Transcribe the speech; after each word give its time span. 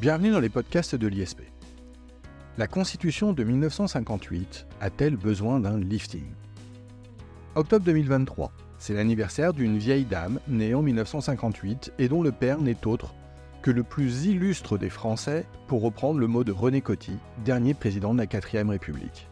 Bienvenue 0.00 0.30
dans 0.30 0.38
les 0.38 0.48
podcasts 0.48 0.94
de 0.94 1.08
l'ISP. 1.08 1.40
La 2.56 2.68
Constitution 2.68 3.32
de 3.32 3.42
1958 3.42 4.68
a-t-elle 4.80 5.16
besoin 5.16 5.58
d'un 5.58 5.76
lifting? 5.76 6.22
Octobre 7.56 7.84
2023, 7.84 8.52
c'est 8.78 8.94
l'anniversaire 8.94 9.52
d'une 9.52 9.76
vieille 9.76 10.04
dame 10.04 10.38
née 10.46 10.72
en 10.72 10.82
1958 10.82 11.94
et 11.98 12.08
dont 12.08 12.22
le 12.22 12.30
père 12.30 12.60
n'est 12.60 12.86
autre 12.86 13.12
que 13.60 13.72
le 13.72 13.82
plus 13.82 14.26
illustre 14.26 14.78
des 14.78 14.88
Français, 14.88 15.46
pour 15.66 15.82
reprendre 15.82 16.20
le 16.20 16.28
mot 16.28 16.44
de 16.44 16.52
René 16.52 16.80
Coty, 16.80 17.18
dernier 17.44 17.74
président 17.74 18.14
de 18.14 18.20
la 18.20 18.26
4ème 18.26 18.68
République. 18.68 19.26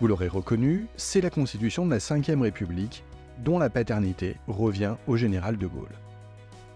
Vous 0.00 0.06
l'aurez 0.06 0.28
reconnu, 0.28 0.86
c'est 0.96 1.22
la 1.22 1.30
Constitution 1.30 1.86
de 1.86 1.90
la 1.90 1.98
5ème 1.98 2.42
République, 2.42 3.02
dont 3.44 3.58
la 3.58 3.68
paternité 3.68 4.36
revient 4.46 4.94
au 5.08 5.16
général 5.16 5.56
de 5.56 5.66
Gaulle. 5.66 5.98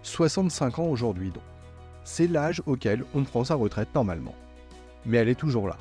65 0.02 0.80
ans 0.80 0.88
aujourd'hui 0.88 1.30
donc. 1.30 1.44
C'est 2.10 2.26
l'âge 2.26 2.62
auquel 2.64 3.04
on 3.14 3.22
prend 3.22 3.44
sa 3.44 3.54
retraite 3.54 3.94
normalement. 3.94 4.34
Mais 5.04 5.18
elle 5.18 5.28
est 5.28 5.38
toujours 5.38 5.68
là. 5.68 5.76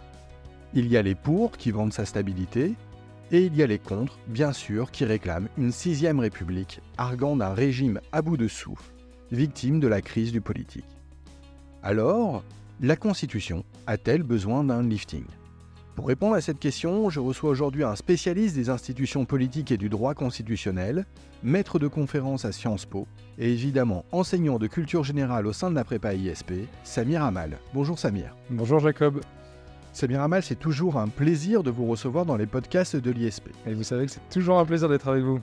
Il 0.74 0.88
y 0.88 0.98
a 0.98 1.02
les 1.02 1.16
pour 1.16 1.54
qui 1.54 1.72
vendent 1.72 1.94
sa 1.94 2.04
stabilité, 2.04 2.76
et 3.32 3.46
il 3.46 3.56
y 3.56 3.64
a 3.64 3.66
les 3.66 3.80
contre, 3.80 4.20
bien 4.28 4.52
sûr, 4.52 4.92
qui 4.92 5.06
réclament 5.06 5.48
une 5.58 5.72
sixième 5.72 6.20
république, 6.20 6.82
arguant 6.98 7.38
d'un 7.38 7.54
régime 7.54 8.02
à 8.12 8.22
bout 8.22 8.36
de 8.36 8.50
souffle, 8.50 8.92
victime 9.32 9.80
de 9.80 9.88
la 9.88 10.02
crise 10.02 10.34
du 10.34 10.42
politique. 10.42 11.00
Alors, 11.82 12.44
la 12.82 12.98
Constitution 12.98 13.64
a-t-elle 13.88 14.24
besoin 14.24 14.66
d'un 14.66 14.84
lifting? 14.84 15.26
Pour 15.98 16.08
répondre 16.08 16.36
à 16.36 16.42
cette 16.42 16.60
question, 16.60 17.10
je 17.10 17.20
reçois 17.20 17.50
aujourd'hui 17.50 17.84
un 17.84 17.96
spécialiste 17.96 18.56
des 18.56 18.70
institutions 18.70 19.26
politiques 19.26 19.72
et 19.72 19.78
du 19.78 19.90
droit 19.90 20.14
constitutionnel, 20.14 21.08
maître 21.42 21.80
de 21.80 21.88
conférences 21.88 22.46
à 22.46 22.52
Sciences 22.52 22.86
Po, 22.86 23.08
et 23.40 23.52
évidemment 23.52 24.06
enseignant 24.12 24.60
de 24.60 24.68
culture 24.68 25.04
générale 25.04 25.48
au 25.48 25.54
sein 25.54 25.72
de 25.72 25.76
la 25.76 25.84
prépa 25.84 26.14
ISP, 26.14 26.54
Samir 26.84 27.24
Amal. 27.24 27.58
Bonjour 27.74 27.98
Samir. 27.98 28.36
Bonjour 28.52 28.78
Jacob. 28.78 29.22
Samir 29.92 30.22
Amal, 30.22 30.44
c'est 30.44 30.60
toujours 30.60 30.98
un 30.98 31.08
plaisir 31.08 31.64
de 31.64 31.72
vous 31.72 31.88
recevoir 31.88 32.28
dans 32.28 32.38
les 32.38 32.46
podcasts 32.46 32.96
de 32.96 33.10
l'ISP. 33.10 33.50
Et 33.66 33.74
vous 33.74 33.82
savez 33.82 34.06
que 34.06 34.12
c'est 34.12 34.30
toujours 34.30 34.60
un 34.60 34.66
plaisir 34.66 34.90
d'être 34.90 35.08
avec 35.08 35.24
vous. 35.24 35.40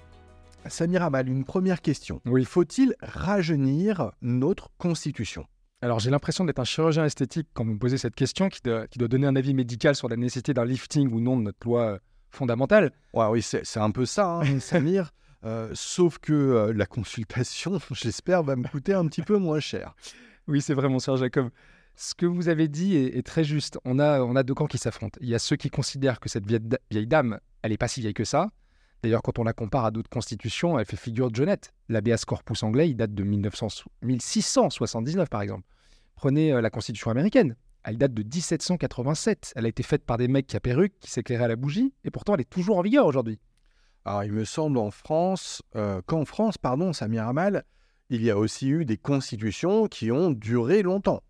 Samir 0.69 1.03
Amal, 1.03 1.29
une 1.29 1.43
première 1.43 1.83
question. 1.83 2.21
Oui. 2.27 2.45
Faut-il 2.45 2.95
rajeunir 3.03 4.13
notre 4.23 4.71
Constitution? 4.79 5.47
Alors 5.85 5.99
j'ai 6.01 6.09
l'impression 6.09 6.47
d'être 6.47 6.61
un 6.61 6.65
chirurgien 6.65 7.05
esthétique 7.05 7.47
quand 7.53 7.63
vous 7.63 7.75
me 7.75 7.79
posez 7.79 7.99
cette 7.99 8.15
question 8.15 8.49
qui 8.49 8.63
doit, 8.65 8.87
qui 8.87 8.99
doit 8.99 9.07
donner 9.07 9.27
un 9.27 9.37
avis 9.37 9.53
médical 9.53 9.95
sur 9.95 10.09
la 10.09 10.17
nécessité 10.17 10.55
d'un 10.55 10.65
lifting 10.65 11.13
ou 11.13 11.21
non 11.21 11.37
de 11.37 11.43
notre 11.43 11.59
loi 11.63 11.83
euh, 11.83 11.99
fondamentale. 12.31 12.91
Ouais, 13.13 13.27
oui, 13.27 13.43
c'est 13.43 13.77
un 13.77 13.91
peu 13.91 14.07
ça, 14.07 14.41
hein, 14.41 14.61
Samir. 14.61 15.11
Euh, 15.45 15.69
sauf 15.75 16.17
que 16.17 16.33
euh, 16.33 16.73
la 16.73 16.87
consultation, 16.87 17.79
j'espère, 17.91 18.43
va 18.43 18.57
me 18.57 18.67
coûter 18.67 18.95
un 18.95 19.07
petit 19.09 19.21
peu 19.21 19.37
moins 19.37 19.61
cher. 19.61 19.95
Oui, 20.49 20.63
c'est 20.63 20.73
vrai, 20.73 20.89
mon 20.89 21.01
cher 21.01 21.19
Jacob. 21.19 21.51
Ce 21.97 22.15
que 22.15 22.25
vous 22.25 22.49
avez 22.49 22.67
dit 22.67 22.97
est, 22.97 23.19
est 23.19 23.23
très 23.23 23.45
juste. 23.45 23.79
On 23.85 23.99
a, 23.99 24.23
on 24.23 24.37
a 24.37 24.43
deux 24.43 24.55
camps 24.55 24.65
qui 24.65 24.79
s'affrontent. 24.79 25.19
Il 25.21 25.29
y 25.29 25.35
a 25.35 25.39
ceux 25.39 25.57
qui 25.57 25.69
considèrent 25.69 26.19
que 26.19 26.31
cette 26.31 26.47
vieille 26.47 27.07
dame, 27.07 27.41
elle 27.61 27.73
n'est 27.73 27.77
pas 27.77 27.89
si 27.89 28.01
vieille 28.01 28.15
que 28.15 28.25
ça. 28.25 28.49
D'ailleurs, 29.05 29.21
quand 29.21 29.39
on 29.39 29.45
la 29.45 29.53
compare 29.53 29.85
à 29.85 29.91
d'autres 29.91 30.09
constitutions, 30.09 30.79
elle 30.79 30.87
fait 30.87 30.97
figure 30.97 31.31
de 31.31 31.37
jeunette. 31.37 31.75
L'habeas 31.91 32.25
corpus 32.27 32.63
anglais, 32.63 32.89
il 32.89 32.97
date 32.97 33.13
de 33.13 33.23
1900 33.23 33.85
1679, 34.01 35.29
par 35.29 35.43
exemple. 35.43 35.65
Prenez 36.17 36.55
euh, 36.55 36.63
la 36.63 36.71
constitution 36.71 37.11
américaine. 37.11 37.55
Elle 37.83 37.99
date 37.99 38.15
de 38.15 38.23
1787. 38.23 39.53
Elle 39.57 39.67
a 39.67 39.69
été 39.69 39.83
faite 39.83 40.07
par 40.07 40.17
des 40.17 40.27
mecs 40.27 40.47
qui 40.47 40.57
à 40.57 40.61
perruque, 40.61 40.95
qui 41.01 41.11
s'éclairaient 41.11 41.45
à 41.45 41.49
la 41.49 41.57
bougie, 41.57 41.93
et 42.05 42.11
pourtant 42.11 42.33
elle 42.33 42.41
est 42.41 42.49
toujours 42.49 42.79
en 42.79 42.81
vigueur 42.81 43.05
aujourd'hui. 43.05 43.39
Alors, 44.07 44.25
il 44.25 44.33
me 44.33 44.47
semble 44.47 44.79
en 44.79 44.91
France, 44.91 45.61
euh, 45.77 46.01
qu'en 46.07 46.25
France, 46.25 46.57
pardon, 46.57 46.95
Samir 46.95 47.29
Amal, 47.29 47.65
il 48.09 48.23
y 48.23 48.31
a 48.31 48.39
aussi 48.39 48.71
eu 48.71 48.87
des 48.87 48.97
constitutions 48.97 49.87
qui 49.87 50.13
ont 50.13 50.31
duré 50.31 50.81
longtemps. 50.81 51.23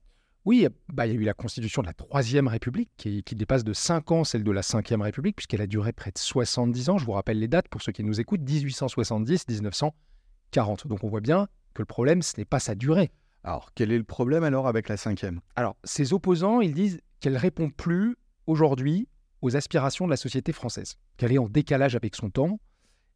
Oui, 0.45 0.67
bah, 0.93 1.07
il 1.07 1.15
y 1.15 1.17
a 1.17 1.21
eu 1.21 1.25
la 1.25 1.33
constitution 1.33 1.81
de 1.81 1.87
la 1.87 1.95
Troisième 1.95 2.49
République 2.49 2.91
qui, 2.99 3.23
qui 3.23 3.35
dépasse 3.35 3.65
de 3.65 3.73
5 3.73 4.13
ans 4.13 4.25
celle 4.25 4.45
de 4.45 4.51
la 4.51 4.63
Cinquième 4.63 5.01
République, 5.01 5.37
puisqu'elle 5.37 5.63
a 5.63 5.67
duré 5.67 5.93
près 5.93 6.11
de 6.11 6.19
70 6.19 6.91
ans. 6.91 6.99
Je 6.99 7.07
vous 7.07 7.13
rappelle 7.13 7.39
les 7.39 7.49
dates 7.49 7.69
pour 7.69 7.81
ceux 7.81 7.93
qui 7.93 8.05
nous 8.05 8.21
écoutent 8.21 8.43
1870-1940. 8.43 10.87
Donc 10.87 11.03
on 11.03 11.09
voit 11.09 11.23
bien 11.23 11.49
que 11.73 11.81
le 11.81 11.87
problème, 11.87 12.21
ce 12.21 12.37
n'est 12.37 12.45
pas 12.45 12.61
sa 12.61 12.75
durée. 12.75 13.11
Alors, 13.43 13.71
quel 13.75 13.91
est 13.91 13.99
le 13.99 14.05
problème 14.05 14.45
alors 14.45 14.69
avec 14.69 14.89
la 14.89 14.99
cinquième? 14.99 15.41
Alors, 15.57 15.77
ses 15.83 16.13
opposants, 16.13 16.61
ils 16.61 16.75
disent 16.75 17.01
qu'elle 17.21 17.37
répond 17.37 17.71
plus 17.71 18.17
aujourd'hui 18.47 19.09
aux 19.41 19.57
aspirations 19.57 20.05
de 20.05 20.11
la 20.11 20.17
société 20.17 20.53
française, 20.53 20.97
qu'elle 21.17 21.33
est 21.33 21.39
en 21.39 21.49
décalage 21.49 21.97
avec 21.97 22.15
son 22.15 22.31
temps, 22.31 22.61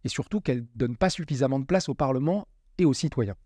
et 0.05 0.09
surtout 0.09 0.41
qu'elle 0.41 0.67
donne 0.75 0.97
pas 0.97 1.11
suffisamment 1.11 1.59
de 1.59 1.67
place 1.67 1.89
au 1.89 1.95
Parlement 1.95 2.47
et 2.79 2.85
aux 2.85 2.95
citoyens. 2.95 3.37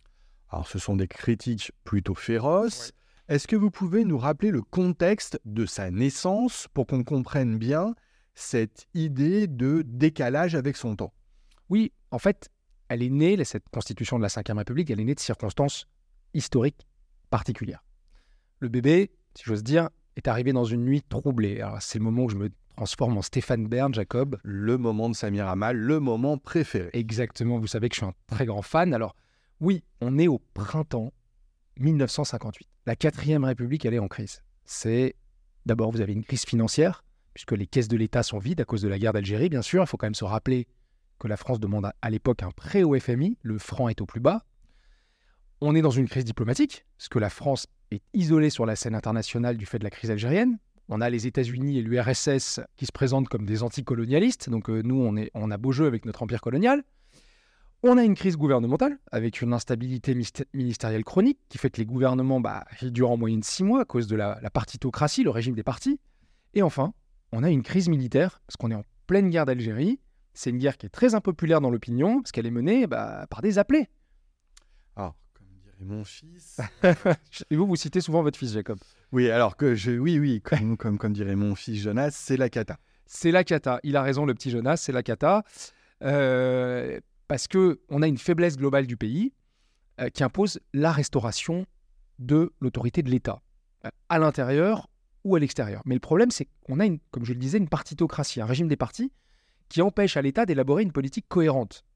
Alors, 0.50 0.68
ce 0.68 0.78
sont 0.78 0.96
des 0.96 1.08
critiques 1.08 1.72
plutôt 1.84 2.14
féroces. 2.14 2.92
Est-ce 3.28 3.46
que 3.46 3.54
vous 3.54 3.70
pouvez 3.70 4.04
nous 4.04 4.18
rappeler 4.18 4.50
le 4.50 4.62
contexte 4.62 5.40
de 5.44 5.64
sa 5.64 5.92
naissance 5.92 6.66
pour 6.74 6.88
qu'on 6.88 7.04
comprenne 7.04 7.56
bien 7.56 7.94
cette 8.34 8.88
idée 8.94 9.46
de 9.46 9.84
décalage 9.86 10.56
avec 10.56 10.76
son 10.76 10.96
temps? 10.96 11.14
Oui, 11.68 11.92
en 12.10 12.18
fait, 12.18 12.50
elle 12.88 13.00
est 13.00 13.10
née, 13.10 13.42
cette 13.44 13.68
constitution 13.68 14.18
de 14.18 14.22
la 14.22 14.28
Ve 14.28 14.56
République, 14.56 14.90
elle 14.90 14.98
est 14.98 15.04
née 15.04 15.14
de 15.14 15.20
circonstances 15.20 15.86
historiques 16.34 16.88
particulières. 17.30 17.84
Le 18.58 18.68
bébé, 18.68 19.12
si 19.36 19.44
j'ose 19.44 19.62
dire, 19.62 19.88
est 20.16 20.26
arrivé 20.26 20.52
dans 20.52 20.64
une 20.64 20.84
nuit 20.84 21.02
troublée. 21.02 21.64
C'est 21.78 21.98
le 21.98 22.04
moment 22.04 22.24
où 22.24 22.28
je 22.28 22.36
me 22.36 22.50
transforme 22.76 23.18
en 23.18 23.22
Stéphane 23.22 23.68
Bern, 23.68 23.94
Jacob. 23.94 24.36
Le 24.42 24.78
moment 24.78 25.08
de 25.08 25.14
Samir 25.14 25.46
Amal, 25.46 25.76
le 25.76 26.00
moment 26.00 26.38
préféré. 26.38 26.90
Exactement, 26.92 27.60
vous 27.60 27.68
savez 27.68 27.88
que 27.88 27.94
je 27.94 28.00
suis 28.00 28.06
un 28.06 28.14
très 28.26 28.46
grand 28.46 28.62
fan. 28.62 28.92
Alors, 28.92 29.14
oui, 29.60 29.84
on 30.00 30.18
est 30.18 30.28
au 30.28 30.40
printemps 30.54 31.12
1958. 31.78 32.68
La 32.84 32.96
quatrième 32.96 33.44
République, 33.44 33.84
elle 33.84 33.94
est 33.94 34.00
en 34.00 34.08
crise. 34.08 34.42
C'est 34.64 35.14
d'abord, 35.66 35.92
vous 35.92 36.00
avez 36.00 36.12
une 36.12 36.24
crise 36.24 36.44
financière, 36.44 37.04
puisque 37.32 37.52
les 37.52 37.66
caisses 37.66 37.86
de 37.86 37.96
l'État 37.96 38.24
sont 38.24 38.38
vides 38.38 38.60
à 38.60 38.64
cause 38.64 38.82
de 38.82 38.88
la 38.88 38.98
guerre 38.98 39.12
d'Algérie, 39.12 39.48
bien 39.48 39.62
sûr. 39.62 39.84
Il 39.84 39.86
faut 39.86 39.96
quand 39.96 40.06
même 40.06 40.14
se 40.16 40.24
rappeler 40.24 40.66
que 41.20 41.28
la 41.28 41.36
France 41.36 41.60
demande 41.60 41.88
à, 42.00 42.10
l'époque 42.10 42.42
un 42.42 42.50
prêt 42.50 42.82
au 42.82 42.98
FMI. 42.98 43.38
Le 43.42 43.58
franc 43.58 43.88
est 43.88 44.00
au 44.00 44.06
plus 44.06 44.18
bas. 44.18 44.44
On 45.60 45.76
est 45.76 45.82
dans 45.82 45.90
une 45.90 46.08
crise 46.08 46.24
diplomatique, 46.24 46.84
parce 46.98 47.08
que 47.08 47.20
la 47.20 47.30
France 47.30 47.68
est 47.92 48.02
isolée 48.14 48.50
sur 48.50 48.66
la 48.66 48.74
scène 48.74 48.96
internationale 48.96 49.56
du 49.56 49.64
fait 49.64 49.78
de 49.78 49.84
la 49.84 49.90
crise 49.90 50.10
algérienne. 50.10 50.58
On 50.88 51.00
a 51.00 51.08
les 51.08 51.28
États-Unis 51.28 51.78
et 51.78 51.82
l'URSS 51.82 52.58
qui 52.76 52.86
se 52.86 52.92
présentent 52.92 53.28
comme 53.28 53.46
des 53.46 53.62
anticolonialistes. 53.62 54.50
Donc 54.50 54.68
euh, 54.68 54.82
nous, 54.82 55.28
on 55.34 55.50
a 55.52 55.56
beau 55.56 55.70
jeu 55.70 55.86
avec 55.86 56.04
notre 56.04 56.24
empire 56.24 56.40
colonial. 56.40 56.82
On 57.84 57.98
a 57.98 58.04
une 58.04 58.14
crise 58.14 58.36
gouvernementale 58.36 58.98
avec 59.10 59.42
une 59.42 59.52
instabilité 59.52 60.14
ministérielle 60.54 61.02
chronique 61.02 61.40
qui 61.48 61.58
fait 61.58 61.68
que 61.68 61.78
les 61.78 61.84
gouvernements 61.84 62.38
bah, 62.38 62.64
durent 62.80 63.10
en 63.10 63.16
moyenne 63.16 63.42
six 63.42 63.64
mois 63.64 63.80
à 63.80 63.84
cause 63.84 64.06
de 64.06 64.14
la, 64.14 64.38
la 64.40 64.50
partitocratie, 64.50 65.24
le 65.24 65.30
régime 65.30 65.56
des 65.56 65.64
partis. 65.64 65.98
Et 66.54 66.62
enfin, 66.62 66.94
on 67.32 67.42
a 67.42 67.50
une 67.50 67.64
crise 67.64 67.88
militaire 67.88 68.40
parce 68.46 68.56
qu'on 68.56 68.70
est 68.70 68.76
en 68.76 68.84
pleine 69.08 69.30
guerre 69.30 69.46
d'Algérie. 69.46 69.98
C'est 70.32 70.50
une 70.50 70.58
guerre 70.58 70.78
qui 70.78 70.86
est 70.86 70.90
très 70.90 71.16
impopulaire 71.16 71.60
dans 71.60 71.70
l'opinion 71.70 72.20
parce 72.20 72.30
qu'elle 72.30 72.46
est 72.46 72.52
menée 72.52 72.86
bah, 72.86 73.26
par 73.28 73.42
des 73.42 73.58
appelés. 73.58 73.88
Alors, 74.94 75.16
comme 75.34 75.48
dirait 75.60 75.84
mon 75.84 76.04
fils. 76.04 76.60
Et 77.50 77.56
vous, 77.56 77.66
vous 77.66 77.76
citez 77.76 78.00
souvent 78.00 78.22
votre 78.22 78.38
fils 78.38 78.52
Jacob. 78.52 78.78
oui, 79.10 79.28
alors 79.28 79.56
que 79.56 79.74
je. 79.74 79.90
Oui, 79.90 80.20
oui, 80.20 80.40
comme, 80.40 80.76
comme, 80.78 80.98
comme 80.98 81.12
dirait 81.12 81.34
mon 81.34 81.56
fils 81.56 81.82
Jonas, 81.82 82.12
c'est 82.12 82.36
la 82.36 82.48
cata. 82.48 82.78
C'est 83.06 83.32
la 83.32 83.42
cata. 83.42 83.80
Il 83.82 83.96
a 83.96 84.02
raison, 84.02 84.24
le 84.24 84.34
petit 84.34 84.50
Jonas, 84.50 84.76
c'est 84.76 84.92
la 84.92 85.02
cata. 85.02 85.42
Euh, 86.02 87.00
parce 87.32 87.48
que 87.48 87.80
on 87.88 88.02
a 88.02 88.08
une 88.08 88.18
faiblesse 88.18 88.58
globale 88.58 88.86
du 88.86 88.98
pays 88.98 89.32
euh, 90.00 90.10
qui 90.10 90.22
impose 90.22 90.60
la 90.74 90.92
restauration 90.92 91.64
de 92.18 92.52
l'autorité 92.60 93.02
de 93.02 93.08
l'État, 93.08 93.40
euh, 93.86 93.90
à 94.10 94.18
l'intérieur 94.18 94.90
ou 95.24 95.34
à 95.34 95.38
l'extérieur. 95.38 95.80
Mais 95.86 95.94
le 95.94 96.00
problème, 96.00 96.30
c'est 96.30 96.46
qu'on 96.66 96.78
a, 96.78 96.84
une, 96.84 96.98
comme 97.10 97.24
je 97.24 97.32
le 97.32 97.38
disais, 97.38 97.56
une 97.56 97.70
partitocratie, 97.70 98.42
un 98.42 98.44
régime 98.44 98.68
des 98.68 98.76
partis 98.76 99.12
qui 99.70 99.80
empêche 99.80 100.18
à 100.18 100.20
l'État 100.20 100.44
d'élaborer 100.44 100.82
une 100.82 100.92
politique 100.92 101.24
cohérente. 101.26 101.86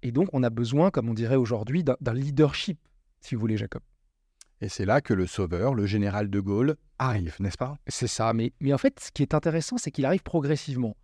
Et 0.00 0.12
donc, 0.12 0.30
on 0.32 0.42
a 0.42 0.48
besoin, 0.48 0.90
comme 0.90 1.10
on 1.10 1.14
dirait 1.14 1.36
aujourd'hui, 1.36 1.84
d'un 1.84 1.98
d'un 2.00 2.14
leadership, 2.14 2.78
si 3.20 3.34
vous 3.34 3.42
voulez, 3.42 3.58
Jacob. 3.58 3.82
Et 4.62 4.70
c'est 4.70 4.86
là 4.86 5.02
que 5.02 5.12
le 5.12 5.26
sauveur, 5.26 5.74
le 5.74 5.84
général 5.84 6.30
de 6.30 6.40
Gaulle, 6.40 6.76
arrive, 6.98 7.36
n'est-ce 7.38 7.58
pas? 7.58 7.76
C'est 7.86 8.06
ça, 8.06 8.32
mais, 8.32 8.54
mais 8.60 8.72
en 8.72 8.78
fait, 8.78 8.98
ce 8.98 9.10
qui 9.12 9.20
est 9.20 9.34
intéressant, 9.34 9.76
c'est 9.76 9.90
qu'il 9.90 10.06
arrive 10.06 10.22
progressivement. 10.22 10.96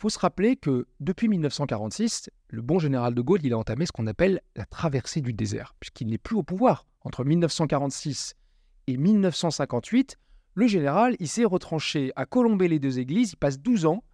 Faut 0.00 0.10
se 0.10 0.18
rappeler 0.20 0.54
que 0.54 0.86
depuis 1.00 1.26
1946, 1.26 2.30
le 2.50 2.62
bon 2.62 2.78
général 2.78 3.16
de 3.16 3.20
Gaulle, 3.20 3.40
il 3.42 3.52
a 3.52 3.58
entamé 3.58 3.84
ce 3.84 3.90
qu'on 3.90 4.06
appelle 4.06 4.40
la 4.54 4.64
traversée 4.64 5.20
du 5.20 5.32
désert, 5.32 5.74
puisqu'il 5.80 6.06
n'est 6.06 6.18
plus 6.18 6.36
au 6.36 6.44
pouvoir. 6.44 6.86
Entre 7.00 7.24
1946 7.24 8.36
et 8.86 8.96
1958, 8.96 10.16
le 10.54 10.66
général, 10.68 11.16
il 11.18 11.26
s'est 11.26 11.44
retranché 11.44 12.12
à 12.14 12.26
colomber 12.26 12.68
les 12.68 12.78
deux 12.78 13.00
églises, 13.00 13.32
il 13.32 13.36
passe 13.36 13.58
12 13.58 13.86
ans, 13.86 14.04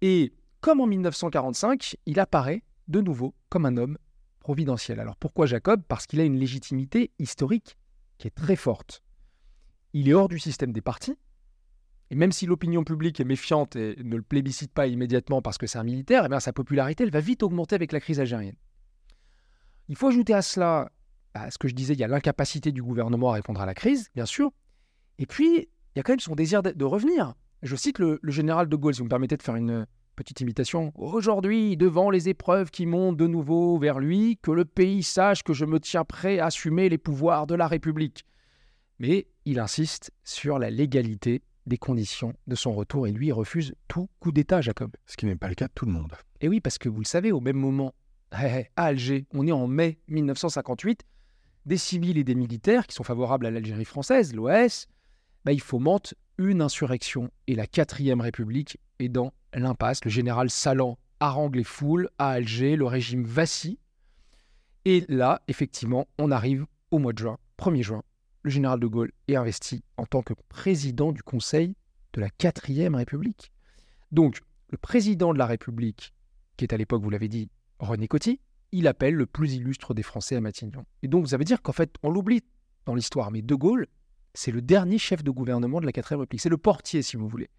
et 0.00 0.32
comme 0.60 0.80
en 0.80 0.86
1945, 0.86 1.96
il 2.06 2.18
apparaît 2.18 2.64
de 2.88 3.00
nouveau 3.00 3.32
comme 3.48 3.66
un 3.66 3.76
homme 3.76 3.98
providentiel. 4.40 4.98
Alors 4.98 5.16
pourquoi 5.16 5.46
Jacob? 5.46 5.82
Parce 5.86 6.08
qu'il 6.08 6.18
a 6.18 6.24
une 6.24 6.36
légitimité 6.36 7.12
historique 7.20 7.78
qui 8.18 8.26
est 8.26 8.34
très 8.34 8.56
forte. 8.56 9.04
Il 9.92 10.08
est 10.08 10.14
hors 10.14 10.28
du 10.28 10.40
système 10.40 10.72
des 10.72 10.80
partis, 10.80 11.16
et 12.12 12.14
même 12.14 12.30
si 12.30 12.44
l'opinion 12.44 12.84
publique 12.84 13.20
est 13.20 13.24
méfiante 13.24 13.74
et 13.74 13.96
ne 14.04 14.16
le 14.16 14.22
plébiscite 14.22 14.70
pas 14.70 14.86
immédiatement 14.86 15.40
parce 15.40 15.56
que 15.56 15.66
c'est 15.66 15.78
un 15.78 15.82
militaire, 15.82 16.24
eh 16.26 16.28
bien, 16.28 16.40
sa 16.40 16.52
popularité 16.52 17.06
va 17.06 17.20
vite 17.20 17.42
augmenter 17.42 17.74
avec 17.74 17.90
la 17.90 18.00
crise 18.00 18.20
algérienne. 18.20 18.54
Il 19.88 19.96
faut 19.96 20.08
ajouter 20.08 20.34
à 20.34 20.42
cela, 20.42 20.92
à 21.32 21.50
ce 21.50 21.56
que 21.56 21.68
je 21.68 21.74
disais, 21.74 21.94
il 21.94 22.00
y 22.00 22.04
a 22.04 22.08
l'incapacité 22.08 22.70
du 22.70 22.82
gouvernement 22.82 23.30
à 23.30 23.32
répondre 23.32 23.62
à 23.62 23.66
la 23.66 23.72
crise, 23.72 24.10
bien 24.14 24.26
sûr, 24.26 24.52
Et 25.18 25.24
puis, 25.24 25.56
il 25.56 25.96
y 25.96 26.00
a 26.00 26.02
quand 26.02 26.12
même 26.12 26.20
son 26.20 26.34
désir 26.34 26.62
de, 26.62 26.84
revenir. 26.84 27.32
Je 27.62 27.76
cite 27.76 27.98
le 27.98 28.20
général 28.24 28.68
de 28.68 28.76
Gaulle, 28.76 28.94
si 28.94 29.00
vous 29.00 29.06
me 29.06 29.10
permettez 29.10 29.38
de 29.38 29.42
faire 29.42 29.56
une 29.56 29.86
petite 30.14 30.42
imitation. 30.42 30.92
Aujourd'hui, 30.94 31.78
devant 31.78 32.10
les 32.10 32.28
épreuves 32.28 32.70
qui 32.70 32.84
montent 32.84 33.16
de 33.16 33.26
nouveau 33.26 33.78
vers 33.78 33.98
lui, 33.98 34.38
que 34.42 34.50
le 34.50 34.66
pays 34.66 35.02
sache 35.02 35.42
que 35.42 35.54
je 35.54 35.64
me 35.64 35.80
tiens 35.80 36.04
prêt 36.04 36.40
à 36.40 36.46
assumer 36.46 36.90
les 36.90 36.98
pouvoirs 36.98 37.46
de 37.46 37.54
la 37.54 37.68
République. 37.68 38.26
Mais 38.98 39.28
il 39.46 39.58
insiste 39.58 40.12
sur 40.24 40.58
la 40.58 40.68
légalité 40.68 41.40
des 41.66 41.78
conditions 41.78 42.34
de 42.46 42.54
son 42.54 42.72
retour 42.72 43.06
et 43.06 43.12
lui 43.12 43.28
il 43.28 43.32
refuse 43.32 43.74
tout 43.88 44.08
coup 44.20 44.32
d'État, 44.32 44.60
Jacob. 44.60 44.92
Ce 45.06 45.16
qui 45.16 45.26
n'est 45.26 45.36
pas 45.36 45.48
le 45.48 45.54
cas 45.54 45.68
de 45.68 45.72
tout 45.74 45.86
le 45.86 45.92
monde. 45.92 46.12
Et 46.40 46.48
oui, 46.48 46.60
parce 46.60 46.78
que 46.78 46.88
vous 46.88 47.00
le 47.00 47.06
savez, 47.06 47.32
au 47.32 47.40
même 47.40 47.56
moment, 47.56 47.94
à 48.32 48.64
Alger, 48.76 49.26
on 49.32 49.46
est 49.46 49.52
en 49.52 49.66
mai 49.66 49.98
1958, 50.08 51.04
des 51.66 51.76
civils 51.76 52.18
et 52.18 52.24
des 52.24 52.34
militaires 52.34 52.86
qui 52.86 52.94
sont 52.94 53.04
favorables 53.04 53.46
à 53.46 53.50
l'Algérie 53.50 53.84
française, 53.84 54.34
l'OAS, 54.34 54.86
bah, 55.44 55.52
il 55.52 55.60
fomente 55.60 56.14
une 56.38 56.62
insurrection. 56.62 57.30
Et 57.46 57.54
la 57.54 57.66
quatrième 57.66 58.20
République 58.20 58.78
est 58.98 59.08
dans 59.08 59.32
l'impasse. 59.54 60.04
Le 60.04 60.10
général 60.10 60.50
Salan 60.50 60.98
harangue 61.20 61.56
les 61.56 61.64
foules 61.64 62.08
à 62.18 62.30
Alger, 62.30 62.76
le 62.76 62.86
régime 62.86 63.24
vacille. 63.24 63.78
Et 64.84 65.04
là, 65.08 65.42
effectivement, 65.46 66.08
on 66.18 66.30
arrive 66.30 66.66
au 66.90 66.98
mois 66.98 67.12
de 67.12 67.18
juin, 67.18 67.38
1er 67.58 67.82
juin. 67.82 68.02
Le 68.42 68.50
général 68.50 68.80
de 68.80 68.86
Gaulle 68.86 69.12
est 69.28 69.36
investi 69.36 69.84
en 69.96 70.04
tant 70.04 70.22
que 70.22 70.34
président 70.48 71.12
du 71.12 71.22
Conseil 71.22 71.76
de 72.12 72.20
la 72.20 72.28
quatrième 72.28 72.94
République. 72.94 73.52
Donc, 74.10 74.40
le 74.68 74.78
président 74.78 75.32
de 75.32 75.38
la 75.38 75.46
République, 75.46 76.12
qui 76.56 76.64
est 76.64 76.74
à 76.74 76.76
l'époque, 76.76 77.02
vous 77.02 77.10
l'avez 77.10 77.28
dit, 77.28 77.48
René 77.78 78.08
Coty, 78.08 78.40
il 78.72 78.88
appelle 78.88 79.14
le 79.14 79.26
plus 79.26 79.54
illustre 79.54 79.94
des 79.94 80.02
Français 80.02 80.36
à 80.36 80.40
Matignon. 80.40 80.84
Et 81.02 81.08
donc, 81.08 81.28
ça 81.28 81.36
veut 81.36 81.44
dire 81.44 81.62
qu'en 81.62 81.72
fait, 81.72 81.94
on 82.02 82.10
l'oublie 82.10 82.42
dans 82.86 82.94
l'histoire, 82.94 83.30
mais 83.30 83.42
De 83.42 83.54
Gaulle, 83.54 83.86
c'est 84.34 84.50
le 84.50 84.62
dernier 84.62 84.98
chef 84.98 85.22
de 85.22 85.30
gouvernement 85.30 85.80
de 85.80 85.86
la 85.86 85.92
4 85.92 86.16
République. 86.16 86.40
C'est 86.40 86.48
le 86.48 86.56
portier, 86.56 87.02
si 87.02 87.16
vous 87.16 87.28
voulez. 87.28 87.50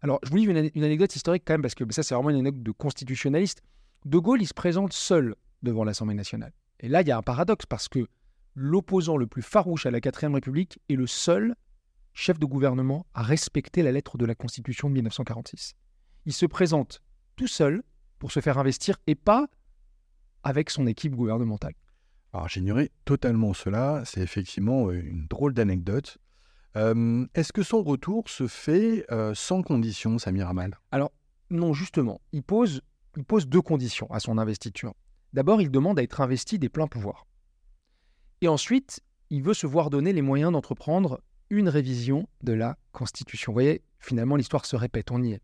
Alors, 0.00 0.20
je 0.22 0.30
vous 0.30 0.36
lis 0.36 0.44
une, 0.44 0.70
une, 0.74 0.84
anecdote 0.84 1.14
historique 1.14 1.42
quand 1.46 1.54
même, 1.54 1.62
parce 1.62 1.74
que 1.74 1.84
ça, 1.92 2.02
c'est 2.02 2.14
vraiment 2.14 2.30
une 2.30 2.36
anecdote 2.36 2.62
de 2.62 2.70
constitutionnaliste. 2.70 3.62
De 4.04 4.18
Gaulle, 4.18 4.42
il 4.42 4.46
se 4.46 4.54
présente 4.54 4.92
seul 4.92 5.34
devant 5.62 5.84
l'Assemblée 5.84 6.14
nationale. 6.14 6.52
Et 6.80 6.88
là, 6.88 7.02
il 7.02 7.08
y 7.08 7.10
a 7.10 7.16
un 7.16 7.22
paradoxe, 7.22 7.66
parce 7.66 7.88
que 7.88 8.06
l'opposant 8.54 9.16
le 9.16 9.26
plus 9.26 9.42
farouche 9.42 9.86
à 9.86 9.90
la 9.90 10.00
4 10.00 10.32
République 10.32 10.80
est 10.88 10.96
le 10.96 11.06
seul 11.06 11.54
chef 12.12 12.38
de 12.38 12.46
gouvernement 12.46 13.06
à 13.12 13.22
respecter 13.22 13.82
la 13.82 13.92
lettre 13.92 14.16
de 14.16 14.24
la 14.24 14.34
Constitution 14.34 14.88
de 14.88 14.94
1946. 14.94 15.74
Il 16.26 16.32
se 16.32 16.46
présente 16.46 17.02
tout 17.36 17.48
seul 17.48 17.82
pour 18.18 18.30
se 18.30 18.40
faire 18.40 18.58
investir 18.58 18.96
et 19.06 19.16
pas 19.16 19.48
avec 20.44 20.70
son 20.70 20.86
équipe 20.86 21.14
gouvernementale. 21.14 21.74
Alors 22.32 22.48
j'ignorais 22.48 22.90
totalement 23.04 23.54
cela, 23.54 24.02
c'est 24.04 24.20
effectivement 24.20 24.88
euh, 24.88 25.00
une 25.00 25.26
drôle 25.26 25.54
d'anecdote. 25.54 26.18
Euh, 26.76 27.26
Est-ce 27.34 27.52
que 27.52 27.62
son 27.62 27.82
retour 27.82 28.28
se 28.28 28.46
fait 28.46 29.04
euh, 29.10 29.34
sans 29.34 29.62
condition, 29.62 30.18
Samir 30.18 30.48
Amal? 30.48 30.78
Alors 30.90 31.12
non, 31.50 31.72
justement, 31.72 32.20
il 32.32 32.42
pose, 32.42 32.82
il 33.16 33.24
pose 33.24 33.46
deux 33.46 33.62
conditions 33.62 34.10
à 34.10 34.18
son 34.18 34.38
investiture. 34.38 34.94
D'abord, 35.32 35.60
il 35.60 35.70
demande 35.70 35.98
à 35.98 36.02
être 36.02 36.20
investi 36.20 36.58
des 36.58 36.68
pleins 36.68 36.88
pouvoirs. 36.88 37.26
Et 38.40 38.48
ensuite, 38.48 39.00
il 39.30 39.42
veut 39.42 39.54
se 39.54 39.66
voir 39.66 39.90
donner 39.90 40.12
les 40.12 40.22
moyens 40.22 40.52
d'entreprendre 40.52 41.20
une 41.50 41.68
révision 41.68 42.28
de 42.42 42.52
la 42.52 42.76
Constitution. 42.92 43.52
Vous 43.52 43.56
voyez, 43.56 43.82
finalement, 43.98 44.36
l'histoire 44.36 44.66
se 44.66 44.76
répète, 44.76 45.10
on 45.10 45.22
y 45.22 45.32
est. 45.32 45.40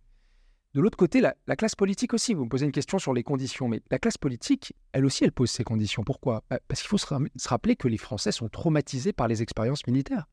De 0.72 0.80
l'autre 0.80 0.96
côté, 0.96 1.20
la, 1.20 1.34
la, 1.48 1.56
classe 1.56 1.74
politique 1.74 2.14
aussi, 2.14 2.32
vous 2.32 2.44
me 2.44 2.48
posez 2.48 2.64
une 2.64 2.72
question 2.72 3.00
sur 3.00 3.12
les 3.12 3.24
conditions, 3.24 3.66
mais 3.66 3.82
la 3.90 3.98
classe 3.98 4.18
politique, 4.18 4.72
elle 4.92 5.04
aussi, 5.04 5.24
elle 5.24 5.32
pose 5.32 5.50
ses 5.50 5.64
conditions. 5.64 6.04
Pourquoi? 6.04 6.44
Bah, 6.48 6.60
Parce 6.68 6.80
qu'il 6.80 6.88
faut 6.88 6.98
se, 6.98 7.48
rappeler 7.48 7.74
que 7.74 7.88
les 7.88 7.96
Français 7.96 8.30
sont 8.30 8.48
traumatisés 8.48 9.12
par 9.12 9.26
les 9.26 9.42
expériences 9.42 9.84
militaires. 9.88 10.28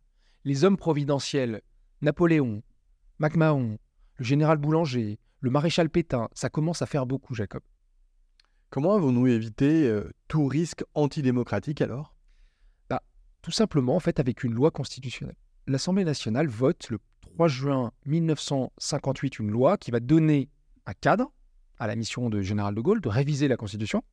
Les 0.45 0.63
hommes 0.63 0.77
providentiels, 0.77 1.62
Napoléon, 2.01 2.62
MacMahon, 3.18 3.80
le 4.18 4.25
général 4.25 4.59
Boulanger, 4.59 5.19
le 5.39 5.50
maréchal 5.50 5.89
Pétain, 5.89 6.30
ça 6.36 6.50
commence 6.50 6.83
à 6.83 6.86
faire 6.86 7.07
beaucoup, 7.07 7.33
Jacob. 7.33 7.63
Comment 8.69 8.94
avons-nous 8.94 9.25
évité 9.27 9.88
euh, 9.88 10.12
tout 10.27 10.45
risque 10.45 10.83
antidémocratique 10.94 11.81
alors? 11.81 12.16
Tout 13.47 13.53
simplement, 13.53 13.95
en 13.95 14.01
fait, 14.01 14.19
avec 14.19 14.44
une 14.44 14.53
loi 14.53 14.71
constitutionnelle. 14.71 15.38
L'Assemblée 15.67 16.03
nationale 16.03 16.49
vote 16.49 16.89
le 16.89 16.99
3 17.21 17.47
juin 17.47 17.94
1958 18.05 19.39
une 19.39 19.51
loi 19.51 19.77
qui 19.77 19.89
va 19.89 20.01
donner 20.01 20.49
un 20.85 20.91
cadre 20.91 21.31
à 21.79 21.88
la 21.88 21.95
mission 21.95 22.29
de 22.29 22.41
général 22.41 22.75
de 22.75 22.81
Gaulle 22.81 22.99
de 22.99 23.07
réviser 23.07 23.47
la 23.47 23.55
Constitution, 23.55 24.03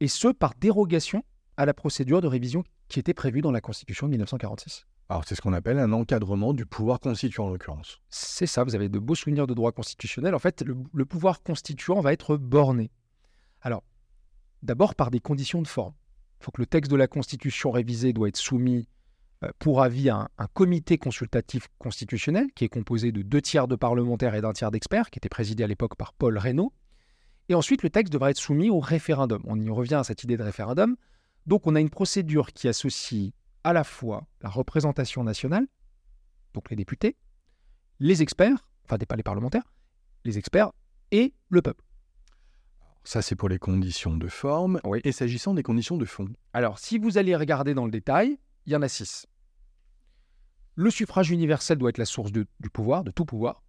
et 0.00 0.08
ce 0.08 0.28
par 0.28 0.52
dérogation 0.60 1.24
à 1.56 1.64
la 1.64 1.72
procédure 1.72 2.20
de 2.20 2.26
révision 2.26 2.64
qui 2.88 3.00
était 3.00 3.14
prévue 3.14 3.40
dans 3.40 3.50
la 3.50 3.62
Constitution 3.62 4.08
de 4.08 4.10
1946. 4.10 4.84
Alors 5.08 5.24
c'est 5.26 5.34
ce 5.34 5.40
qu'on 5.40 5.54
appelle 5.54 5.78
un 5.78 5.92
encadrement 5.92 6.52
du 6.52 6.66
pouvoir 6.66 7.00
constituant 7.00 7.46
en 7.46 7.48
l'occurrence. 7.48 7.98
C'est 8.10 8.46
ça, 8.46 8.62
vous 8.62 8.74
avez 8.74 8.90
de 8.90 8.98
beaux 8.98 9.14
souvenirs 9.14 9.46
de 9.46 9.54
droit 9.54 9.72
constitutionnel. 9.72 10.34
En 10.34 10.38
fait, 10.38 10.60
le, 10.60 10.76
le 10.92 11.06
pouvoir 11.06 11.42
constituant 11.42 12.02
va 12.02 12.12
être 12.12 12.36
borné. 12.36 12.90
Alors, 13.62 13.84
d'abord 14.62 14.94
par 14.94 15.10
des 15.10 15.18
conditions 15.18 15.62
de 15.62 15.66
forme. 15.66 15.94
Faut 16.40 16.50
que 16.50 16.60
le 16.60 16.66
texte 16.66 16.90
de 16.90 16.96
la 16.96 17.08
Constitution 17.08 17.70
révisée 17.70 18.12
doit 18.12 18.28
être 18.28 18.36
soumis 18.36 18.88
pour 19.58 19.82
avis 19.82 20.10
un, 20.10 20.28
un, 20.38 20.46
comité 20.48 20.98
consultatif 20.98 21.68
constitutionnel 21.78 22.48
qui 22.54 22.64
est 22.64 22.68
composé 22.68 23.12
de 23.12 23.22
deux 23.22 23.40
tiers 23.40 23.68
de 23.68 23.76
parlementaires 23.76 24.34
et 24.34 24.40
d'un 24.40 24.52
tiers 24.52 24.70
d'experts, 24.70 25.10
qui 25.10 25.18
était 25.18 25.28
présidé 25.28 25.62
à 25.62 25.66
l'époque 25.66 25.96
par 25.96 26.12
Paul 26.12 26.36
Reynaud. 26.36 26.72
Et 27.48 27.54
ensuite, 27.54 27.82
le 27.82 27.90
texte 27.90 28.12
devra 28.12 28.30
être 28.30 28.38
soumis 28.38 28.68
au 28.68 28.80
référendum. 28.80 29.42
On 29.46 29.58
y 29.58 29.70
revient 29.70 29.94
à 29.94 30.04
cette 30.04 30.24
idée 30.24 30.36
de 30.36 30.42
référendum. 30.42 30.96
Donc, 31.46 31.66
on 31.66 31.74
a 31.74 31.80
une 31.80 31.90
procédure 31.90 32.52
qui 32.52 32.68
associe 32.68 33.32
à 33.64 33.72
la 33.72 33.84
fois 33.84 34.26
la 34.42 34.50
représentation 34.50 35.24
nationale, 35.24 35.66
donc 36.52 36.70
les 36.70 36.76
députés, 36.76 37.16
les 38.00 38.22
experts, 38.22 38.68
enfin, 38.84 38.98
pas 38.98 39.16
les 39.16 39.22
parlementaires, 39.22 39.72
les 40.24 40.36
experts 40.36 40.72
et 41.10 41.34
le 41.48 41.62
peuple. 41.62 41.82
Ça, 43.04 43.22
c'est 43.22 43.36
pour 43.36 43.48
les 43.48 43.58
conditions 43.58 44.16
de 44.16 44.28
forme. 44.28 44.80
Oui. 44.84 45.00
Et 45.04 45.12
s'agissant 45.12 45.54
des 45.54 45.62
conditions 45.62 45.96
de 45.96 46.04
fond 46.04 46.28
Alors, 46.52 46.78
si 46.78 46.98
vous 46.98 47.18
allez 47.18 47.34
regarder 47.34 47.74
dans 47.74 47.84
le 47.84 47.90
détail, 47.90 48.38
il 48.66 48.72
y 48.72 48.76
en 48.76 48.82
a 48.82 48.88
six. 48.88 49.26
Le 50.74 50.90
suffrage 50.90 51.30
universel 51.30 51.78
doit 51.78 51.90
être 51.90 51.98
la 51.98 52.04
source 52.04 52.30
de, 52.30 52.46
du 52.60 52.70
pouvoir, 52.70 53.04
de 53.04 53.10
tout 53.10 53.24
pouvoir. 53.24 53.62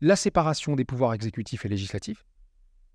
La 0.00 0.14
séparation 0.14 0.76
des 0.76 0.84
pouvoirs 0.84 1.14
exécutifs 1.14 1.64
et 1.64 1.68
législatifs. 1.68 2.26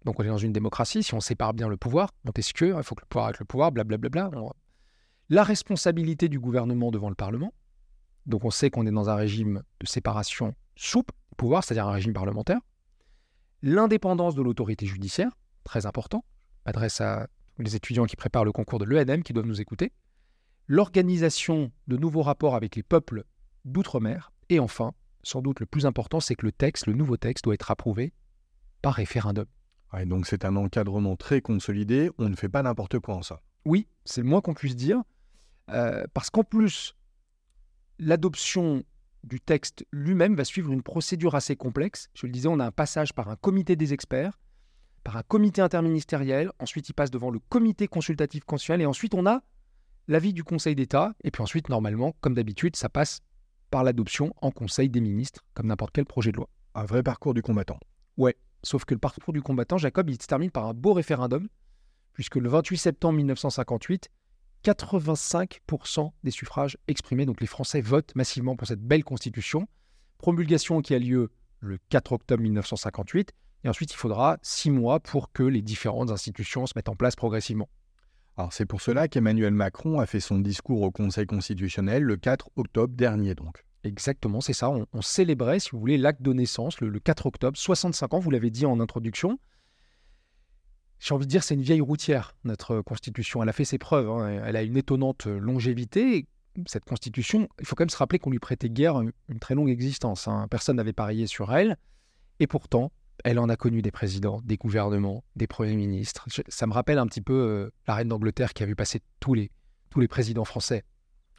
Donc 0.06 0.20
on 0.20 0.24
est 0.24 0.28
dans 0.28 0.38
une 0.38 0.54
démocratie, 0.54 1.04
si 1.04 1.14
on 1.14 1.20
sépare 1.20 1.54
bien 1.54 1.68
le 1.68 1.78
pouvoir, 1.78 2.12
Montesquieu, 2.24 2.76
il 2.78 2.84
faut 2.84 2.96
que 2.96 3.02
le 3.02 3.08
pouvoir 3.08 3.28
avec 3.28 3.40
le 3.40 3.46
pouvoir, 3.46 3.72
blablabla. 3.72 4.32
La 5.30 5.44
responsabilité 5.44 6.30
du 6.30 6.40
gouvernement 6.40 6.92
devant 6.92 7.10
le 7.10 7.16
Parlement. 7.16 7.54
Donc 8.26 8.46
on 8.46 8.52
sait 8.52 8.70
qu'on 8.70 8.86
est 8.86 8.92
dans 8.92 9.10
un 9.10 9.16
régime 9.16 9.64
de 9.80 9.88
séparation 9.88 10.56
souple 10.76 11.14
du 11.32 11.36
pouvoir, 11.36 11.64
c'est-à-dire 11.64 11.88
un 11.88 11.92
régime 11.92 12.14
parlementaire. 12.14 12.60
L'indépendance 13.64 14.36
de 14.36 14.42
l'autorité 14.42 14.86
judiciaire, 14.86 15.32
très 15.64 15.86
important. 15.86 16.26
Je 16.58 16.62
m'adresse 16.66 17.02
à 17.02 17.28
les 17.60 17.76
étudiants 17.76 18.06
qui 18.06 18.16
préparent 18.16 18.46
le 18.46 18.52
concours 18.52 18.80
de 18.80 18.86
l'ENM 18.86 19.24
qui 19.24 19.34
doivent 19.34 19.46
nous 19.46 19.62
écouter 19.62 19.92
l'organisation 20.68 21.70
de 21.88 21.98
nouveaux 21.98 22.22
rapports 22.22 22.56
avec 22.56 22.78
les 22.78 22.84
peuples 22.84 23.26
d'outre-mer, 23.66 24.32
et 24.50 24.60
enfin, 24.60 24.94
sans 25.22 25.42
doute 25.42 25.60
le 25.60 25.66
plus 25.66 25.86
important, 25.86 26.22
c'est 26.22 26.36
que 26.36 26.46
le 26.46 26.54
texte, 26.54 26.88
le 26.88 26.94
nouveau 26.94 27.18
texte, 27.18 27.44
doit 27.44 27.54
être 27.54 27.72
approuvé 27.72 28.14
par 28.82 28.94
référendum. 28.94 29.46
Ouais, 29.92 30.06
donc 30.06 30.26
c'est 30.26 30.46
un 30.46 30.56
encadrement 30.56 31.18
très 31.18 31.42
consolidé, 31.42 32.10
on 32.18 32.30
ne 32.30 32.36
fait 32.38 32.48
pas 32.48 32.64
n'importe 32.64 33.00
quoi 33.00 33.16
en 33.16 33.22
ça. 33.22 33.42
Oui, 33.66 33.88
c'est 34.06 34.22
le 34.22 34.28
moins 34.28 34.40
qu'on 34.40 34.54
puisse 34.54 34.78
dire, 34.78 35.02
euh, 35.70 36.06
parce 36.14 36.30
qu'en 36.30 36.46
plus, 36.46 36.96
l'adoption 38.00 38.84
du 39.24 39.40
texte 39.40 39.86
lui-même 39.92 40.36
va 40.36 40.44
suivre 40.44 40.72
une 40.72 40.82
procédure 40.82 41.36
assez 41.36 41.56
complexe. 41.56 42.10
Je 42.14 42.26
le 42.26 42.32
disais, 42.32 42.48
on 42.48 42.60
a 42.60 42.66
un 42.66 42.72
passage 42.72 43.14
par 43.14 43.30
un 43.30 43.36
comité 43.36 43.76
des 43.76 43.94
experts, 43.94 44.40
par 45.04 45.18
un 45.18 45.24
comité 45.24 45.62
interministériel, 45.62 46.52
ensuite 46.60 46.90
il 46.90 46.94
passe 46.94 47.12
devant 47.12 47.30
le 47.30 47.40
comité 47.40 47.88
consultatif 47.88 48.44
constitutionnel, 48.46 48.82
et 48.82 48.86
ensuite 48.86 49.14
on 49.14 49.26
a 49.26 49.42
l'avis 50.08 50.34
du 50.34 50.44
Conseil 50.44 50.76
d'État, 50.76 51.14
et 51.24 51.32
puis 51.32 51.42
ensuite, 51.42 51.70
normalement, 51.70 52.16
comme 52.22 52.34
d'habitude, 52.34 52.76
ça 52.76 52.90
passe 52.90 53.22
par 53.70 53.84
l'adoption 53.84 54.34
en 54.42 54.52
Conseil 54.52 54.90
des 54.90 55.02
ministres, 55.02 55.46
comme 55.54 55.68
n'importe 55.68 55.94
quel 55.94 56.06
projet 56.06 56.32
de 56.32 56.38
loi. 56.38 56.50
Un 56.76 56.86
vrai 56.86 57.04
parcours 57.04 57.34
du 57.34 57.42
combattant. 57.42 57.80
Ouais, 58.18 58.36
sauf 58.64 58.86
que 58.86 58.94
le 58.94 59.00
parcours 59.00 59.34
du 59.34 59.42
combattant, 59.42 59.78
Jacob, 59.78 60.10
il 60.10 60.22
se 60.22 60.28
termine 60.28 60.52
par 60.52 60.68
un 60.68 60.74
beau 60.74 60.94
référendum, 60.94 61.48
puisque 62.14 62.36
le 62.36 62.50
28 62.50 62.78
septembre 62.78 63.18
1958, 63.18 64.10
85% 64.64 66.12
des 66.24 66.32
suffrages 66.32 66.78
exprimés, 66.88 67.26
donc 67.26 67.42
les 67.42 67.48
Français 67.48 67.82
votent 67.82 68.14
massivement 68.16 68.56
pour 68.56 68.68
cette 68.68 68.82
belle 68.82 69.04
constitution, 69.04 69.68
promulgation 70.18 70.82
qui 70.82 70.94
a 70.94 71.00
lieu 71.00 71.32
le 71.60 71.78
4 71.90 72.14
octobre 72.14 72.44
1958, 72.44 73.34
et 73.64 73.70
ensuite 73.70 73.92
il 73.92 73.98
faudra 73.98 74.38
six 74.42 74.72
mois 74.72 75.00
pour 75.00 75.32
que 75.32 75.44
les 75.44 75.62
différentes 75.62 76.12
institutions 76.12 76.66
se 76.66 76.74
mettent 76.76 76.90
en 76.90 76.96
place 76.96 77.16
progressivement. 77.16 77.70
Alors 78.38 78.54
c'est 78.54 78.66
pour 78.66 78.82
cela 78.82 79.08
qu'Emmanuel 79.08 79.54
Macron 79.54 80.00
a 80.00 80.06
fait 80.06 80.20
son 80.20 80.40
discours 80.40 80.82
au 80.82 80.92
Conseil 80.92 81.26
constitutionnel 81.26 82.04
le 82.04 82.18
4 82.18 82.50
octobre 82.56 82.94
dernier 82.96 83.36
donc. 83.36 83.64
Exactement, 83.84 84.42
c'est 84.42 84.54
ça. 84.54 84.70
On, 84.70 84.86
on, 84.94 85.02
célébrait, 85.02 85.60
si 85.60 85.72
vous 85.72 85.80
voulez, 85.80 85.98
l'acte 85.98 86.22
de 86.22 86.34
naissance 86.34 86.80
le, 86.82 86.90
le, 86.90 87.00
4 87.00 87.26
octobre, 87.26 87.58
65 87.58 88.14
ans, 88.14 88.20
vous 88.20 88.30
l'avez 88.30 88.52
dit 88.52 88.66
en 88.66 88.80
introduction. 88.80 89.40
J'ai 91.02 91.16
envie 91.16 91.26
de 91.26 91.32
dire, 91.32 91.44
c'est 91.44 91.56
une 91.56 91.64
vieille 91.64 91.82
routière, 91.82 92.36
notre 92.44 92.82
Constitution. 92.82 93.42
Elle 93.42 93.50
a 93.50 93.54
fait 93.54 93.66
ses 93.66 93.80
preuves, 93.80 94.08
hein. 94.08 94.44
elle 94.46 94.56
a 94.56 94.62
une 94.62 94.78
étonnante 94.78 95.26
longévité. 95.26 96.28
cette 96.68 96.86
constitution, 96.86 97.50
il 97.60 97.66
faut 97.66 97.76
quand 97.76 97.82
même 97.82 97.90
se 97.90 97.98
rappeler 97.98 98.20
qu'on 98.20 98.30
lui 98.30 98.38
prêtait 98.38 98.70
guère 98.70 99.02
une, 99.02 99.40
très 99.40 99.56
longue 99.56 99.70
existence. 99.70 100.28
hein. 100.28 100.48
Personne 100.48 100.76
n'avait 100.76 100.94
parié 100.94 101.26
sur 101.26 101.56
elle. 101.56 101.76
Et 102.40 102.46
pourtant, 102.46 102.92
elle 103.24 103.40
en 103.40 103.50
a 103.50 103.56
connu 103.56 103.82
des 103.82 103.90
présidents, 103.90 104.42
des 104.44 104.58
gouvernements, 104.58 105.24
des 105.36 105.48
premiers 105.48 105.76
ministres. 105.76 106.28
Ça 106.48 106.68
me 106.68 106.74
rappelle 106.74 107.00
un 107.00 107.08
petit 107.08 107.22
peu 107.22 107.34
euh, 107.34 107.72
la 107.88 107.96
reine 107.96 108.08
d'Angleterre 108.10 108.54
qui 108.54 108.62
a 108.62 108.68
vu 108.68 108.76
passer 108.76 109.02
tous 109.20 109.34
les, 109.34 109.50
tous 109.90 110.02
les 110.02 110.08
présidents 110.08 110.46
français. 110.46 110.84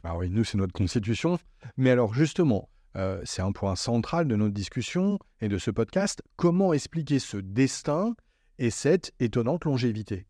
Ah 0.03 0.17
oui, 0.17 0.29
nous, 0.29 0.43
c'est 0.43 0.57
notre 0.57 0.73
constitution. 0.73 1.39
Mais 1.77 1.89
alors, 1.89 2.13
justement, 2.13 2.67
euh, 2.97 3.21
c'est 3.23 3.41
un 3.41 3.53
point 3.53 3.77
central 3.77 4.27
de 4.27 4.35
notre 4.35 4.53
discussion 4.53 5.19
et 5.39 5.47
de 5.47 5.57
ce 5.57 5.71
podcast. 5.71 6.21
Comment 6.35 6.73
expliquer 6.73 7.19
ce 7.19 7.37
destin 7.37 8.13
et 8.59 8.69
cette 8.69 9.13
étonnante 9.19 9.65
longévité 9.65 10.25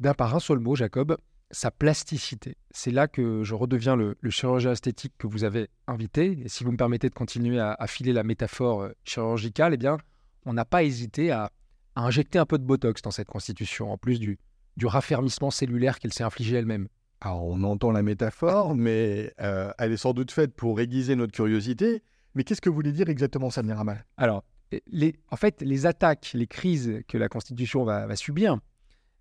D'un 0.00 0.14
par 0.14 0.34
un 0.34 0.40
seul 0.40 0.58
mot, 0.58 0.74
Jacob, 0.74 1.16
sa 1.50 1.70
plasticité. 1.70 2.56
C'est 2.70 2.90
là 2.90 3.08
que 3.08 3.42
je 3.42 3.54
redeviens 3.54 3.96
le, 3.96 4.16
le 4.20 4.30
chirurgien 4.30 4.72
esthétique 4.72 5.14
que 5.18 5.26
vous 5.26 5.44
avez 5.44 5.68
invité. 5.86 6.38
Et 6.44 6.48
si 6.48 6.64
vous 6.64 6.72
me 6.72 6.76
permettez 6.76 7.08
de 7.08 7.14
continuer 7.14 7.58
à, 7.58 7.72
à 7.72 7.86
filer 7.86 8.12
la 8.12 8.22
métaphore 8.22 8.82
euh, 8.82 8.92
chirurgicale, 9.04 9.74
eh 9.74 9.78
bien, 9.78 9.96
on 10.44 10.52
n'a 10.52 10.64
pas 10.64 10.82
hésité 10.82 11.30
à, 11.30 11.50
à 11.94 12.02
injecter 12.02 12.38
un 12.38 12.46
peu 12.46 12.58
de 12.58 12.64
Botox 12.64 13.02
dans 13.02 13.10
cette 13.10 13.28
constitution, 13.28 13.90
en 13.90 13.98
plus 13.98 14.20
du, 14.20 14.38
du 14.76 14.86
raffermissement 14.86 15.50
cellulaire 15.50 15.98
qu'elle 15.98 16.12
s'est 16.12 16.24
infligé 16.24 16.56
elle-même. 16.56 16.88
Alors, 17.20 17.44
on 17.44 17.62
entend 17.64 17.90
la 17.90 18.02
métaphore, 18.02 18.74
mais 18.76 19.32
euh, 19.40 19.72
elle 19.78 19.92
est 19.92 19.96
sans 19.96 20.12
doute 20.12 20.30
faite 20.30 20.54
pour 20.54 20.80
aiguiser 20.80 21.16
notre 21.16 21.32
curiosité. 21.32 22.02
Mais 22.34 22.44
qu'est-ce 22.44 22.60
que 22.60 22.70
voulait 22.70 22.92
dire 22.92 23.08
exactement 23.08 23.50
Samir 23.50 23.78
Ramal 23.78 24.04
Alors, 24.16 24.44
en 25.30 25.36
fait, 25.36 25.62
les 25.62 25.86
attaques, 25.86 26.32
les 26.34 26.46
crises 26.46 27.02
que 27.08 27.18
la 27.18 27.28
Constitution 27.28 27.84
va, 27.84 28.14
subir 28.16 28.58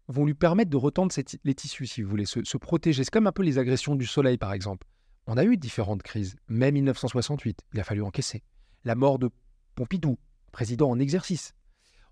vont 0.07 0.25
lui 0.25 0.33
permettre 0.33 0.69
de 0.69 0.77
retendre 0.77 1.13
les 1.43 1.53
tissus, 1.53 1.85
si 1.85 2.01
vous 2.01 2.09
voulez, 2.09 2.25
se, 2.25 2.43
se 2.43 2.57
protéger. 2.57 3.03
C'est 3.03 3.11
comme 3.11 3.27
un 3.27 3.31
peu 3.31 3.43
les 3.43 3.57
agressions 3.57 3.95
du 3.95 4.05
soleil, 4.05 4.37
par 4.37 4.53
exemple. 4.53 4.87
On 5.25 5.35
a 5.37 5.43
eu 5.43 5.57
différentes 5.57 6.03
crises. 6.03 6.37
Mai 6.47 6.71
1968, 6.71 7.61
il 7.73 7.79
a 7.79 7.83
fallu 7.83 8.01
encaisser. 8.01 8.43
La 8.85 8.95
mort 8.95 9.19
de 9.19 9.29
Pompidou, 9.75 10.17
président 10.51 10.89
en 10.89 10.99
exercice. 10.99 11.53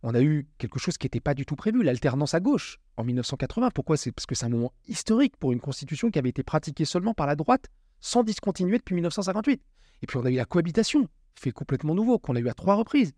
On 0.03 0.13
a 0.13 0.21
eu 0.21 0.47
quelque 0.57 0.77
chose 0.77 0.97
qui 0.97 1.05
n'était 1.05 1.21
pas 1.21 1.33
du 1.33 1.45
tout 1.45 1.55
prévu, 1.55 1.81
l'alternance 1.81 2.33
à 2.33 2.39
gauche 2.39 2.77
en 2.97 3.03
1980. 3.03 3.71
Pourquoi? 3.71 3.97
C'est 3.97 4.11
parce 4.11 4.25
que 4.25 4.35
c'est 4.35 4.45
un 4.45 4.49
moment 4.49 4.73
historique 4.87 5.37
pour 5.37 5.51
une 5.51 5.59
constitution 5.59 6.11
qui 6.11 6.19
avait 6.19 6.29
été 6.29 6.43
pratiquée 6.43 6.85
seulement 6.85 7.13
par 7.13 7.25
la 7.25 7.35
droite 7.35 7.67
sans 8.01 8.23
discontinuer 8.23 8.77
depuis 8.77 8.93
1958. 8.93 9.61
Et 10.01 10.07
puis 10.07 10.17
on 10.17 10.25
a 10.25 10.29
eu 10.29 10.35
la 10.35 10.45
cohabitation, 10.45 11.07
fait 11.33 11.51
complètement 11.51 11.95
nouveau, 11.95 12.19
qu'on 12.19 12.35
a 12.35 12.39
eu 12.39 12.49
à 12.49 12.53
trois 12.53 12.75
reprises. 12.75 13.13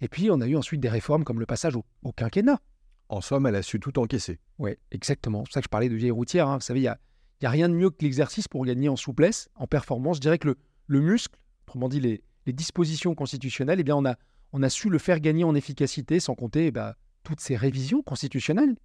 Et 0.00 0.08
puis 0.08 0.30
on 0.30 0.40
a 0.40 0.46
eu 0.46 0.56
ensuite 0.56 0.80
des 0.80 0.88
réformes 0.88 1.24
comme 1.24 1.40
le 1.40 1.46
passage 1.46 1.76
au, 1.76 1.84
au 2.02 2.12
quinquennat. 2.12 2.60
En 3.08 3.20
somme, 3.20 3.46
elle 3.46 3.54
a 3.54 3.62
su 3.62 3.78
tout 3.80 3.98
encaisser. 3.98 4.40
Ouais, 4.58 4.78
exactement. 4.90 5.40
C'est 5.44 5.48
pour 5.48 5.54
ça 5.54 5.60
que 5.60 5.64
je 5.66 5.70
parlais 5.70 5.88
de 5.88 5.94
vieille 5.94 6.10
routière. 6.10 6.48
hein. 6.48 6.56
Vous 6.56 6.62
savez, 6.62 6.80
il 6.80 6.82
n'y 6.82 6.88
a, 6.88 6.98
y 7.42 7.46
a 7.46 7.50
rien 7.50 7.68
de 7.68 7.74
mieux 7.74 7.90
que 7.90 8.02
l'exercice 8.02 8.48
pour 8.48 8.64
gagner 8.64 8.88
en 8.88 8.96
souplesse, 8.96 9.48
en 9.54 9.66
performance. 9.66 10.16
Je 10.16 10.20
dirais 10.22 10.38
que 10.38 10.48
le, 10.48 10.56
le 10.88 11.00
muscle, 11.00 11.38
autrement 11.66 11.88
dit 11.88 12.00
les, 12.00 12.22
les 12.46 12.52
dispositions 12.52 13.14
constitutionnelles, 13.14 13.78
eh 13.80 13.84
bien 13.84 13.94
on 13.96 14.04
a, 14.04 14.16
on 14.52 14.62
a 14.62 14.68
su 14.68 14.90
le 14.90 14.98
faire 14.98 15.20
gagner 15.20 15.44
en 15.44 15.54
efficacité, 15.54 16.18
sans 16.20 16.34
compter 16.34 16.66
eh 16.66 16.70
ben, 16.72 16.94
toutes 17.22 17.40
ces 17.40 17.56
révisions 17.56 18.02
constitutionnelles. 18.02 18.76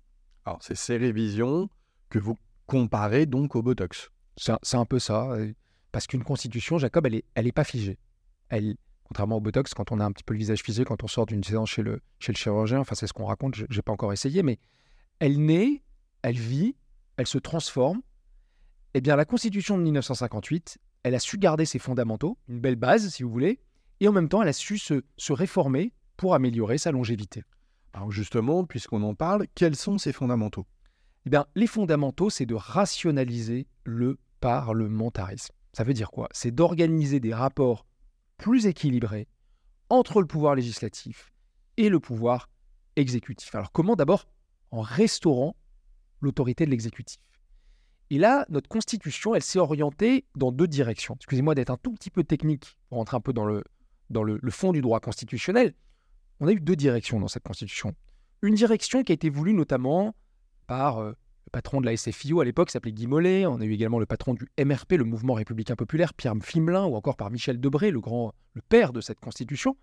Alors, 0.45 0.59
c'est 0.61 0.75
ces 0.75 0.97
révisions 0.97 1.69
que 2.09 2.19
vous 2.19 2.35
comparez 2.67 3.25
donc 3.25 3.55
au 3.55 3.61
Botox. 3.61 4.09
C'est 4.37 4.75
un- 4.77 4.85
peu 4.85 4.97
ça. 4.99 5.31
euh, 5.31 5.51
Parce 5.91 6.07
qu'une 6.07 6.23
constitution, 6.23 6.77
Jacob, 6.77 7.05
elle 7.05 7.13
n'est 7.13 7.23
elle 7.35 7.47
est 7.47 7.51
pas 7.51 7.63
figée. 7.63 7.97
Elle, 8.49 8.75
contrairement 9.11 9.35
au 9.35 9.41
Botox, 9.41 9.73
quand 9.73 9.91
on 9.91 9.99
a 9.99 10.05
un 10.05 10.11
petit 10.13 10.23
peu 10.23 10.33
le 10.33 10.37
visage 10.37 10.61
figé, 10.61 10.85
quand 10.85 11.03
on 11.03 11.07
sort 11.07 11.25
d'une 11.25 11.43
séance 11.43 11.69
chez 11.69 11.81
le, 11.81 11.99
chez 12.19 12.31
le 12.31 12.37
chirurgien, 12.37 12.79
enfin 12.79 12.95
c'est 12.95 13.07
ce 13.07 13.11
qu'on 13.11 13.25
raconte, 13.25 13.55
je 13.55 13.63
n'ai 13.63 13.81
pas 13.81 13.91
encore 13.91 14.13
essayé, 14.13 14.41
mais 14.41 14.57
elle 15.19 15.43
naît, 15.43 15.83
elle 16.21 16.37
vit, 16.37 16.77
elle 17.17 17.27
se 17.27 17.37
transforme. 17.37 18.01
Eh 18.93 19.01
bien, 19.01 19.17
la 19.17 19.25
constitution 19.25 19.77
de 19.77 19.83
1958, 19.83 20.77
elle 21.03 21.13
a 21.13 21.19
su 21.19 21.37
garder 21.37 21.65
ses 21.65 21.77
fondamentaux, 21.77 22.37
une 22.47 22.61
belle 22.61 22.77
base, 22.77 23.09
si 23.09 23.23
vous 23.23 23.29
voulez, 23.29 23.59
et 23.99 24.07
en 24.07 24.13
même 24.13 24.29
temps, 24.29 24.41
elle 24.43 24.47
a 24.47 24.53
su 24.53 24.77
se, 24.77 25.03
se 25.17 25.33
réformer 25.33 25.91
pour 26.15 26.33
améliorer 26.33 26.77
sa 26.77 26.93
longévité. 26.93 27.43
Alors 27.91 28.11
justement, 28.11 28.63
puisqu'on 28.63 29.03
en 29.03 29.13
parle, 29.13 29.45
quels 29.55 29.75
sont 29.75 29.97
ces 29.97 30.13
fondamentaux? 30.13 30.65
Eh 31.25 31.29
bien, 31.29 31.47
les 31.55 31.67
fondamentaux, 31.67 32.29
c'est 32.29 32.45
de 32.45 32.55
rationaliser 32.55 33.67
le 33.83 34.19
parlementarisme. 34.39 35.53
Ça 35.73 35.83
veut 35.83 35.93
dire 35.93 36.11
quoi? 36.11 36.29
C'est 36.31 36.51
d'organiser 36.51 37.19
des 37.19 37.33
rapports 37.33 37.85
plus 38.41 38.65
équilibrés 38.65 39.27
entre 39.89 40.19
le 40.19 40.25
pouvoir 40.25 40.55
législatif 40.55 41.31
et 41.77 41.89
le 41.89 41.99
pouvoir 41.99 42.49
exécutif. 42.95 43.53
Alors 43.53 43.71
comment 43.71 43.95
D'abord 43.95 44.25
en 44.71 44.81
restaurant 44.81 45.55
l'autorité 46.21 46.65
de 46.65 46.71
l'exécutif? 46.71 47.19
Et 48.09 48.17
là, 48.17 48.45
notre 48.49 48.67
constitution, 48.67 49.35
elle 49.35 49.43
s'est 49.43 49.59
orientée 49.59 50.25
dans 50.35 50.51
deux 50.51 50.67
directions. 50.67 51.15
Excusez-moi 51.15 51.53
d'être 51.53 51.69
un 51.69 51.77
tout 51.77 51.93
petit 51.93 52.09
peu 52.09 52.23
technique 52.23 52.77
pour 52.89 52.97
rentrer 52.97 53.15
un 53.15 53.21
peu 53.21 53.31
dans 53.31 53.45
le, 53.45 53.63
dans 54.09 54.23
le 54.23 54.51
fond 54.51 54.73
du 54.73 54.81
droit 54.81 54.99
constitutionnel. 54.99 55.73
On 56.39 56.47
a 56.47 56.51
eu 56.51 56.59
deux 56.59 56.75
directions 56.75 57.19
dans 57.19 57.27
cette 57.27 57.43
constitution. 57.43 57.93
Une 58.41 58.55
direction 58.55 59.03
qui 59.03 59.11
a 59.11 59.15
été 59.15 59.29
voulue 59.29 59.53
notamment 59.53 60.15
par 60.65 60.97
euh, 60.97 61.13
le 61.45 61.51
patron 61.51 61.81
de 61.81 61.85
la 61.85 61.97
SFIO 61.97 62.39
à 62.39 62.45
l'époque, 62.45 62.69
s'appelait 62.69 62.91
Guy 62.91 63.07
Mollet. 63.07 63.45
On 63.45 63.59
a 63.59 63.65
eu 63.65 63.73
également 63.73 63.99
le 63.99 64.05
patron 64.05 64.33
du 64.33 64.47
MRP, 64.59 64.93
le 64.93 65.03
Mouvement 65.03 65.33
républicain 65.33 65.75
populaire, 65.75 66.13
Pierre 66.13 66.35
Fimelin, 66.41 66.85
ou 66.85 66.95
encore 66.95 67.17
par 67.17 67.31
Michel 67.31 67.59
Debré, 67.59 67.91
le 67.91 67.99
grand, 67.99 68.33
le 68.53 68.61
père 68.61 68.93
de 68.93 69.01
cette 69.01 69.19
constitution. 69.19 69.75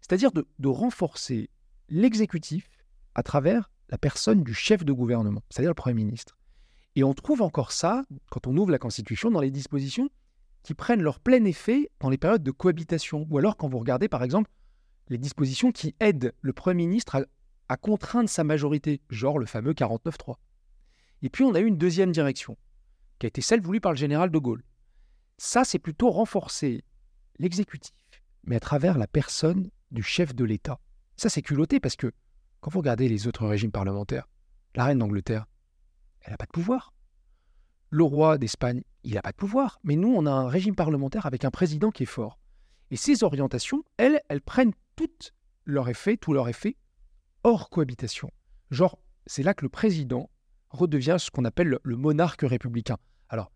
C'est-à-dire 0.00 0.32
de, 0.32 0.46
de 0.58 0.68
renforcer 0.68 1.50
l'exécutif 1.88 2.70
à 3.14 3.22
travers 3.22 3.70
la 3.90 3.98
personne 3.98 4.42
du 4.42 4.54
chef 4.54 4.84
de 4.84 4.92
gouvernement, 4.92 5.42
c'est-à-dire 5.50 5.70
le 5.70 5.74
Premier 5.74 5.94
ministre. 5.94 6.38
Et 6.96 7.04
on 7.04 7.14
trouve 7.14 7.42
encore 7.42 7.72
ça, 7.72 8.04
quand 8.30 8.46
on 8.46 8.56
ouvre 8.56 8.70
la 8.70 8.78
Constitution, 8.78 9.30
dans 9.30 9.40
les 9.40 9.50
dispositions 9.50 10.10
qui 10.62 10.74
prennent 10.74 11.02
leur 11.02 11.20
plein 11.20 11.44
effet 11.44 11.90
dans 12.00 12.10
les 12.10 12.18
périodes 12.18 12.42
de 12.42 12.50
cohabitation, 12.50 13.26
ou 13.30 13.38
alors 13.38 13.56
quand 13.56 13.68
vous 13.68 13.78
regardez 13.78 14.08
par 14.08 14.22
exemple 14.22 14.50
les 15.08 15.18
dispositions 15.18 15.72
qui 15.72 15.94
aident 16.00 16.32
le 16.40 16.52
Premier 16.52 16.86
ministre 16.86 17.16
à, 17.16 17.22
à 17.68 17.76
contraindre 17.76 18.28
sa 18.28 18.44
majorité, 18.44 19.00
genre 19.10 19.38
le 19.38 19.46
fameux 19.46 19.72
49-3. 19.72 20.36
Et 21.22 21.30
puis 21.30 21.44
on 21.44 21.54
a 21.54 21.60
eu 21.60 21.66
une 21.66 21.78
deuxième 21.78 22.12
direction, 22.12 22.56
qui 23.18 23.26
a 23.26 23.28
été 23.28 23.40
celle 23.40 23.60
voulue 23.60 23.80
par 23.80 23.92
le 23.92 23.98
général 23.98 24.30
de 24.30 24.38
Gaulle. 24.38 24.62
Ça, 25.38 25.64
c'est 25.64 25.78
plutôt 25.78 26.10
renforcer 26.10 26.84
l'exécutif, 27.38 27.94
mais 28.44 28.56
à 28.56 28.60
travers 28.60 28.98
la 28.98 29.06
personne 29.06 29.70
du 29.90 30.02
chef 30.02 30.34
de 30.34 30.44
l'État. 30.44 30.78
Ça, 31.16 31.28
c'est 31.28 31.42
culotté 31.42 31.80
parce 31.80 31.96
que 31.96 32.12
quand 32.60 32.70
vous 32.70 32.80
regardez 32.80 33.08
les 33.08 33.26
autres 33.26 33.46
régimes 33.46 33.72
parlementaires, 33.72 34.28
la 34.74 34.84
reine 34.84 34.98
d'Angleterre, 34.98 35.46
elle 36.20 36.32
n'a 36.32 36.36
pas 36.36 36.46
de 36.46 36.50
pouvoir. 36.50 36.92
Le 37.88 38.04
roi 38.04 38.38
d'Espagne, 38.38 38.82
il 39.02 39.14
n'a 39.14 39.22
pas 39.22 39.32
de 39.32 39.36
pouvoir. 39.36 39.80
Mais 39.82 39.96
nous, 39.96 40.12
on 40.14 40.26
a 40.26 40.30
un 40.30 40.48
régime 40.48 40.74
parlementaire 40.74 41.26
avec 41.26 41.44
un 41.44 41.50
président 41.50 41.90
qui 41.90 42.04
est 42.04 42.06
fort. 42.06 42.38
Et 42.90 42.96
ces 42.96 43.24
orientations, 43.24 43.84
elles, 43.96 44.20
elles 44.28 44.42
prennent 44.42 44.74
toutes 44.96 45.32
leur 45.64 45.88
effet, 45.88 46.16
tout 46.16 46.32
leur 46.32 46.48
effet, 46.48 46.76
hors 47.44 47.70
cohabitation. 47.70 48.30
Genre, 48.70 48.98
c'est 49.26 49.42
là 49.42 49.54
que 49.54 49.64
le 49.64 49.68
président 49.68 50.30
redevient 50.70 51.16
ce 51.18 51.30
qu'on 51.30 51.44
appelle 51.44 51.68
le, 51.68 51.80
le 51.82 51.96
monarque 51.96 52.42
républicain. 52.42 52.96
Alors, 53.28 53.50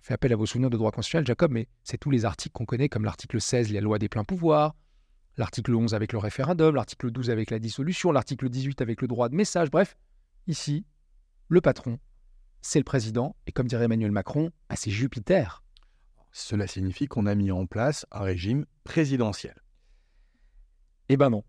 je 0.00 0.06
fais 0.08 0.14
appel 0.14 0.32
à 0.32 0.36
vos 0.36 0.46
souvenirs 0.46 0.70
de 0.70 0.76
droit 0.76 0.90
constitutionnel, 0.90 1.26
Jacob, 1.26 1.52
mais 1.52 1.68
c'est 1.84 1.98
tous 1.98 2.10
les 2.10 2.24
articles 2.24 2.52
qu'on 2.52 2.64
connaît, 2.66 2.88
comme 2.88 3.04
l'article 3.04 3.40
16, 3.40 3.70
la 3.72 3.80
loi 3.80 3.98
des 3.98 4.08
pleins 4.08 4.24
pouvoirs, 4.24 4.74
l'article 5.36 5.74
11 5.74 5.94
avec 5.94 6.12
le 6.12 6.18
référendum, 6.18 6.74
l'article 6.74 7.10
12 7.10 7.30
avec 7.30 7.50
la 7.50 7.58
dissolution, 7.58 8.12
l'article 8.12 8.48
18 8.48 8.80
avec 8.82 9.00
le 9.00 9.08
droit 9.08 9.28
de 9.28 9.34
message, 9.36 9.70
bref, 9.70 9.96
ici, 10.46 10.84
le 11.48 11.60
patron, 11.60 11.98
c'est 12.60 12.78
le 12.78 12.84
président, 12.84 13.36
et 13.46 13.52
comme 13.52 13.66
dirait 13.66 13.84
Emmanuel 13.84 14.10
Macron, 14.12 14.50
bah, 14.68 14.76
c'est 14.76 14.90
Jupiter. 14.90 15.62
Cela 16.32 16.66
signifie 16.66 17.06
qu'on 17.08 17.26
a 17.26 17.34
mis 17.34 17.50
en 17.50 17.66
place 17.66 18.06
un 18.10 18.20
régime 18.20 18.64
présidentiel. 18.84 19.54
Eh 21.08 21.16
ben 21.16 21.28
non. 21.30 21.44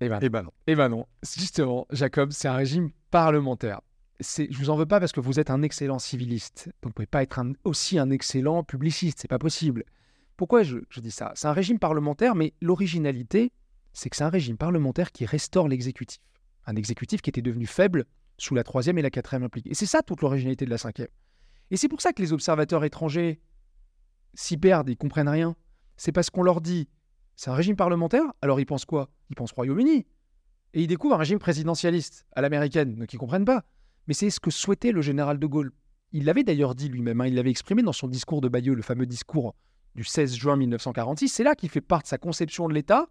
Eh 0.00 0.08
ben, 0.08 0.18
Eh 0.20 0.28
ben 0.28 0.42
non. 0.42 0.50
eh 0.66 0.74
ben 0.74 0.88
non. 0.88 1.06
Justement, 1.22 1.86
Jacob, 1.90 2.32
c'est 2.32 2.48
un 2.48 2.56
régime 2.56 2.90
parlementaire. 3.10 3.80
Je 4.22 4.58
vous 4.58 4.70
en 4.70 4.76
veux 4.76 4.86
pas 4.86 5.00
parce 5.00 5.12
que 5.12 5.20
vous 5.20 5.40
êtes 5.40 5.50
un 5.50 5.62
excellent 5.62 5.98
civiliste. 5.98 6.70
Vous 6.82 6.88
ne 6.88 6.92
pouvez 6.92 7.06
pas 7.06 7.22
être 7.22 7.40
aussi 7.64 7.98
un 7.98 8.10
excellent 8.10 8.64
publiciste, 8.64 9.18
c'est 9.20 9.28
pas 9.28 9.38
possible. 9.38 9.84
Pourquoi 10.36 10.62
je, 10.62 10.78
dis 10.98 11.10
ça? 11.10 11.32
C'est 11.34 11.46
un 11.46 11.52
régime 11.52 11.78
parlementaire, 11.78 12.34
mais 12.34 12.54
l'originalité, 12.60 13.52
c'est 13.92 14.10
que 14.10 14.16
c'est 14.16 14.24
un 14.24 14.30
régime 14.30 14.56
parlementaire 14.56 15.12
qui 15.12 15.26
restaure 15.26 15.68
l'exécutif. 15.68 16.20
Un 16.66 16.76
exécutif 16.76 17.22
qui 17.22 17.30
était 17.30 17.42
devenu 17.42 17.66
faible 17.66 18.06
sous 18.38 18.54
la 18.54 18.64
troisième 18.64 18.98
et 18.98 19.02
la 19.02 19.10
quatrième 19.10 19.42
république. 19.42 19.70
Et 19.70 19.74
c'est 19.74 19.86
ça 19.86 20.02
toute 20.02 20.22
l'originalité 20.22 20.64
de 20.64 20.70
la 20.70 20.78
cinquième. 20.78 21.08
Et 21.70 21.76
c'est 21.76 21.88
pour 21.88 22.00
ça 22.00 22.12
que 22.12 22.22
les 22.22 22.32
observateurs 22.32 22.84
étrangers 22.84 23.40
s'y 24.34 24.56
perdent, 24.56 24.88
ils 24.88 24.96
comprennent 24.96 25.28
rien. 25.28 25.56
C'est 25.96 26.12
parce 26.12 26.30
qu'on 26.30 26.42
leur 26.42 26.60
dit 26.60 26.88
c'est 27.36 27.50
un 27.50 27.54
régime 27.54 27.76
parlementaire, 27.76 28.24
alors 28.40 28.60
ils 28.60 28.66
pensent 28.66 28.84
quoi? 28.84 29.10
Ils 29.30 29.36
pensent 29.36 29.52
Royaume-Uni. 29.52 30.06
Et 30.74 30.82
ils 30.82 30.86
découvrent 30.86 31.14
un 31.14 31.18
régime 31.18 31.38
présidentialiste 31.38 32.24
à 32.32 32.40
l'américaine, 32.40 32.94
donc 32.96 33.12
ils 33.12 33.18
comprennent 33.18 33.44
pas. 33.44 33.64
Mais 34.06 34.14
c'est 34.14 34.30
ce 34.30 34.40
que 34.40 34.50
souhaitait 34.50 34.92
le 34.92 35.02
général 35.02 35.38
de 35.38 35.46
Gaulle. 35.46 35.72
Il 36.12 36.24
l'avait 36.24 36.44
d'ailleurs 36.44 36.74
dit 36.74 36.88
lui-même, 36.88 37.20
hein, 37.20 37.26
il 37.26 37.34
l'avait 37.34 37.50
exprimé 37.50 37.82
dans 37.82 37.92
son 37.92 38.08
discours 38.08 38.40
de 38.40 38.48
Bayeux, 38.48 38.74
le 38.74 38.82
fameux 38.82 39.06
discours 39.06 39.54
du 39.94 40.04
16 40.04 40.34
juin 40.34 40.56
1946. 40.56 41.28
C'est 41.28 41.44
là 41.44 41.54
qu'il 41.54 41.70
fait 41.70 41.80
part 41.80 42.02
de 42.02 42.06
sa 42.06 42.18
conception 42.18 42.68
de 42.68 42.74
l'État 42.74 43.08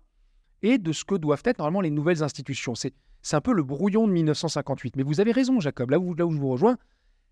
et 0.62 0.78
de 0.78 0.92
ce 0.92 1.04
que 1.04 1.16
doivent 1.16 1.42
être 1.46 1.60
normalement 1.60 1.82
les 1.82 1.90
nouvelles 1.90 2.24
institutions. 2.24 2.76
C'est, 2.76 2.94
un 3.34 3.42
peu 3.42 3.54
le 3.54 3.64
brouillon 3.64 4.08
de 4.08 4.14
1958. 4.14 4.96
Mais 4.96 5.04
vous 5.04 5.20
avez 5.20 5.32
raison, 5.32 5.60
Jacob, 5.60 5.92
là 5.92 6.00
où, 6.00 6.16
je 6.18 6.24
vous 6.24 6.50
rejoins, 6.50 6.78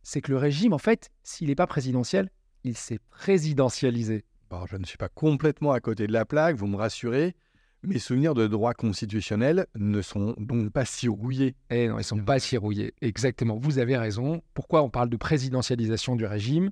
c'est 0.03 0.21
que 0.21 0.31
le 0.31 0.37
régime, 0.37 0.73
en 0.73 0.77
fait, 0.77 1.09
s'il 1.23 1.47
n'est 1.47 1.55
pas 1.55 1.67
présidentiel, 1.67 2.29
il 2.63 2.75
s'est 2.75 2.99
présidentialisé. 3.09 4.23
Je 4.67 4.77
ne 4.77 4.85
suis 4.85 4.97
pas 4.97 5.09
complètement 5.09 5.71
à 5.71 5.79
côté 5.79 6.07
de 6.07 6.13
la 6.13 6.25
plaque, 6.25 6.55
vous 6.55 6.67
me 6.67 6.75
rassurez. 6.75 7.35
Mes 7.81 7.99
souvenirs 7.99 8.33
de 8.33 8.45
droit 8.45 8.73
constitutionnel 8.73 9.65
ne 9.73 10.01
sont 10.01 10.35
donc 10.37 10.69
pas 10.71 10.83
si 10.83 11.07
rouillés. 11.07 11.55
Eh 11.69 11.87
non, 11.87 11.95
ils 11.95 11.99
ne 11.99 12.03
sont 12.03 12.19
pas 12.19 12.37
si 12.39 12.57
rouillés. 12.57 12.93
Exactement, 12.99 13.57
vous 13.57 13.79
avez 13.79 13.95
raison. 13.95 14.41
Pourquoi 14.53 14.83
on 14.83 14.89
parle 14.89 15.09
de 15.09 15.15
présidentialisation 15.15 16.17
du 16.17 16.25
régime? 16.25 16.71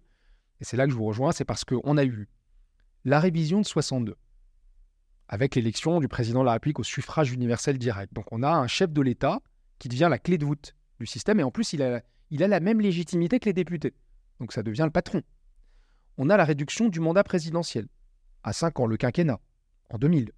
Et 0.59 0.65
c'est 0.65 0.75
là 0.75 0.85
que 0.85 0.91
je 0.91 0.97
vous 0.97 1.05
rejoins, 1.05 1.31
c'est 1.31 1.45
parce 1.45 1.63
qu'on 1.63 1.95
a 1.95 2.03
eu 2.03 2.27
la 3.05 3.21
révision 3.21 3.61
de 3.61 3.65
62, 3.65 4.17
avec 5.29 5.55
l'élection 5.55 6.01
du 6.01 6.09
président 6.09 6.41
de 6.41 6.45
la 6.45 6.53
République 6.53 6.79
au 6.79 6.83
suffrage 6.83 7.31
universel 7.31 7.77
direct. 7.77 8.13
Donc 8.13 8.25
on 8.31 8.43
a 8.43 8.51
un 8.51 8.67
chef 8.67 8.91
de 8.91 9.01
l'État 9.01 9.39
qui 9.79 9.87
devient 9.87 10.07
la 10.09 10.19
clé 10.19 10.37
de 10.37 10.45
voûte 10.45 10.75
du 10.99 11.05
système, 11.05 11.39
et 11.39 11.43
en 11.43 11.51
plus 11.51 11.71
il 11.71 11.83
a, 11.83 12.01
il 12.31 12.43
a 12.43 12.49
la 12.49 12.59
même 12.59 12.81
légitimité 12.81 13.39
que 13.39 13.45
les 13.45 13.53
députés. 13.53 13.93
Donc 14.41 14.51
ça 14.51 14.61
devient 14.61 14.83
le 14.83 14.91
patron. 14.91 15.21
On 16.17 16.29
a 16.29 16.35
la 16.35 16.43
réduction 16.43 16.89
du 16.89 16.99
mandat 16.99 17.23
présidentiel, 17.23 17.87
à 18.43 18.51
5 18.51 18.81
ans, 18.81 18.87
le 18.87 18.97
quinquennat, 18.97 19.39
en 19.89 19.97
2000 19.99 20.31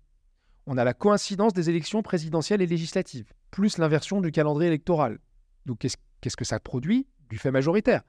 on 0.70 0.78
a 0.78 0.84
la 0.84 0.94
coïncidence 0.94 1.54
des 1.54 1.72
élections 1.72 2.04
présidentielles 2.04 2.62
et 2.62 2.68
législatives, 2.68 3.34
plus 3.50 3.80
l'inversion 3.80 4.22
du 4.22 4.32
calendrier 4.32 4.68
électoral. 4.68 5.18
Donc 5.66 5.80
qu'est-ce 5.80 6.38
que 6.38 6.46
ça 6.46 6.60
produit 6.60 7.08
Du 7.28 7.40
fait 7.40 7.50
majoritaire? 7.50 8.04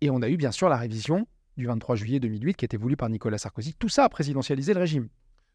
Et 0.00 0.08
on 0.08 0.22
a 0.22 0.30
eu 0.30 0.38
bien 0.38 0.50
sûr 0.50 0.70
la 0.70 0.78
révision 0.78 1.28
du 1.58 1.66
23 1.66 1.94
juillet 1.94 2.18
2008 2.18 2.54
qui 2.54 2.64
a 2.64 2.66
été 2.66 2.78
voulue 2.78 2.96
par 2.96 3.10
Nicolas 3.10 3.36
Sarkozy. 3.36 3.74
Tout 3.74 3.90
ça 3.90 4.04
a 4.04 4.08
présidentialisé 4.08 4.72
le 4.72 4.80
régime. 4.80 5.08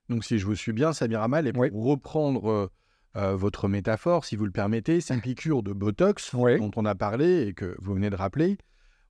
Donc 0.07 0.23
si 0.23 0.37
je 0.37 0.45
vous 0.45 0.53
suis 0.53 0.71
bien, 0.71 0.93
Samir 0.93 1.23
Amal, 1.23 1.47
et 1.47 1.51
pour 1.51 1.83
reprendre 1.83 2.51
euh, 2.51 2.67
euh, 3.15 3.35
votre 3.35 3.67
métaphore, 3.67 4.23
si 4.23 4.35
vous 4.35 4.45
le 4.45 4.51
permettez, 4.51 5.01
ces 5.01 5.17
piqûres 5.17 5.63
de 5.63 5.73
Botox 5.73 6.35
dont 6.59 6.71
on 6.75 6.85
a 6.85 6.93
parlé 6.93 7.47
et 7.47 7.53
que 7.53 7.75
vous 7.79 7.95
venez 7.95 8.11
de 8.11 8.15
rappeler 8.15 8.59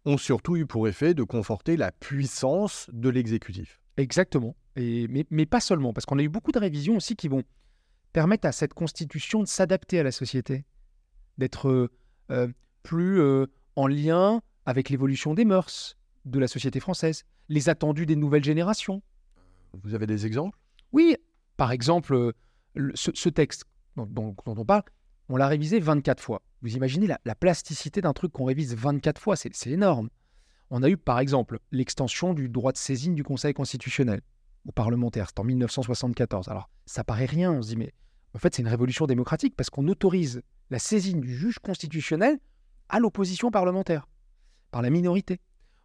ont 0.06 0.18
surtout 0.18 0.56
eu 0.56 0.66
pour 0.66 0.88
effet 0.88 1.14
de 1.14 1.24
conforter 1.24 1.76
la 1.76 1.92
puissance 1.92 2.90
de 2.94 3.10
l'exécutif. 3.10 3.81
Exactement 4.02 4.56
mais, 4.76 5.46
pas 5.46 5.60
seulement, 5.60 5.94
parce 5.94 6.06
qu'on 6.06 6.20
a 6.20 6.24
eu 6.24 6.30
beaucoup 6.30 6.52
de 6.52 6.60
révisions 6.60 6.96
aussi 6.96 7.16
qui 7.16 7.28
vont 7.28 7.44
permettre 8.14 8.48
à 8.48 8.52
cette 8.52 8.74
constitution 8.74 9.42
de 9.42 9.48
s'adapter 9.48 10.00
à 10.00 10.04
la 10.04 10.12
société, 10.12 10.66
d'être 11.38 11.70
euh, 11.70 11.92
euh, 12.32 12.48
plus 12.84 13.20
euh, 13.20 13.48
en 13.76 13.88
lien 13.88 14.42
avec 14.66 14.90
l'évolution 14.90 15.34
des 15.34 15.46
mœurs 15.46 15.98
de 16.26 16.40
la 16.40 16.48
société 16.48 16.80
française, 16.80 17.24
les 17.50 17.70
attendus 17.70 18.06
des 18.06 18.16
nouvelles 18.16 18.44
générations. 18.44 19.02
Vous 19.84 19.94
avez 19.96 20.08
des 20.08 20.26
exemples? 20.26 20.58
Oui, 20.92 21.16
par 21.58 21.72
exemple, 21.72 22.34
ce, 22.94 23.30
texte 23.30 23.66
dont, 23.96 24.36
on 24.46 24.66
parle, 24.66 24.84
on 25.30 25.38
l'a 25.38 25.48
révisé 25.48 25.80
24 25.80 26.22
fois. 26.22 26.42
Vous 26.62 26.76
imaginez 26.76 27.08
la, 27.08 27.20
la 27.26 27.36
plasticité 27.36 28.02
d'un 28.02 28.14
truc 28.14 28.34
qu'on 28.34 28.46
révise 28.46 28.76
24 28.76 29.20
fois, 29.20 29.36
c'est 29.36 29.68
énorme. 29.68 30.10
On 30.74 30.84
a 30.84 30.90
eu 30.90 30.96
par 30.96 31.20
exemple 31.20 31.60
l'extension 31.74 32.34
du 32.34 32.48
droit 32.48 32.72
de 32.72 32.78
saisine 32.78 33.14
du 33.14 33.24
Conseil 33.26 33.54
constitutionnel 33.54 34.22
aux 34.66 34.72
parlementaires. 34.72 35.28
C'est 35.28 35.40
en 35.40 35.44
1974. 35.44 36.48
Alors, 36.48 36.70
ça 36.86 37.04
paraît 37.04 37.26
rien, 37.26 37.52
on 37.52 37.62
se 37.62 37.68
dit, 37.68 37.76
mais 37.76 37.94
en 38.34 38.40
fait, 38.40 38.56
c'est 38.56 38.62
une 38.62 38.70
révolution 38.70 39.06
démocratique 39.06 39.54
parce 39.58 39.70
qu'on 39.70 39.90
autorise 39.90 40.42
la 40.70 40.80
saisine 40.80 41.20
du 41.20 41.36
juge 41.36 41.60
constitutionnel 41.60 42.40
à 42.88 43.00
l'opposition 43.00 43.52
parlementaire, 43.52 44.08
par 44.72 44.82
la 44.82 44.90
minorité. 44.90 45.42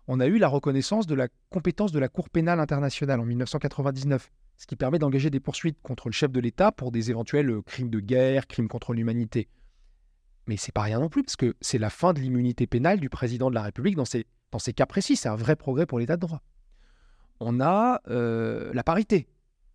On 0.07 0.21
a 0.21 0.28
eu 0.28 0.38
la 0.38 0.47
reconnaissance 0.47 1.09
de 1.09 1.16
la 1.16 1.26
compétence 1.50 1.90
de 1.90 1.99
la 1.99 2.09
Cour 2.09 2.31
pénale 2.31 2.61
internationale 2.61 3.19
en 3.19 3.25
1999, 3.25 4.31
ce 4.57 4.66
qui 4.69 4.76
permet 4.76 5.00
d'engager 5.00 5.31
des 5.31 5.40
poursuites 5.40 5.78
contre 5.83 6.09
le 6.09 6.12
chef 6.12 6.31
de 6.31 6.38
l'État 6.38 6.71
pour 6.71 6.93
des 6.93 7.11
éventuels 7.11 7.50
euh, 7.50 7.62
crimes 7.62 7.90
de 7.90 7.99
guerre, 7.99 8.47
crimes 8.47 8.69
contre 8.69 8.95
l'humanité. 8.95 9.49
Mais 10.47 10.57
c'est 10.57 10.71
pas 10.71 10.83
rien 10.83 11.00
non 11.00 11.09
plus, 11.09 11.25
parce 11.25 11.35
que 11.35 11.57
c'est 11.61 11.78
la 11.78 11.90
fin 11.90 12.12
de 12.12 12.20
l'immunité 12.20 12.68
pénale 12.68 13.01
du 13.01 13.09
président 13.09 13.51
de 13.51 13.57
la 13.57 13.62
République 13.62 13.96
dans 13.96 14.05
ces, 14.05 14.27
dans 14.52 14.59
ces 14.59 14.72
cas 14.72 14.87
précis. 14.87 15.16
C'est 15.16 15.28
un 15.28 15.37
vrai 15.37 15.56
progrès 15.56 15.87
pour 15.87 15.98
l'État 15.98 16.16
de 16.16 16.20
droit 16.20 16.42
on 17.40 17.61
a 17.61 18.00
euh, 18.09 18.70
la 18.72 18.82
parité 18.82 19.28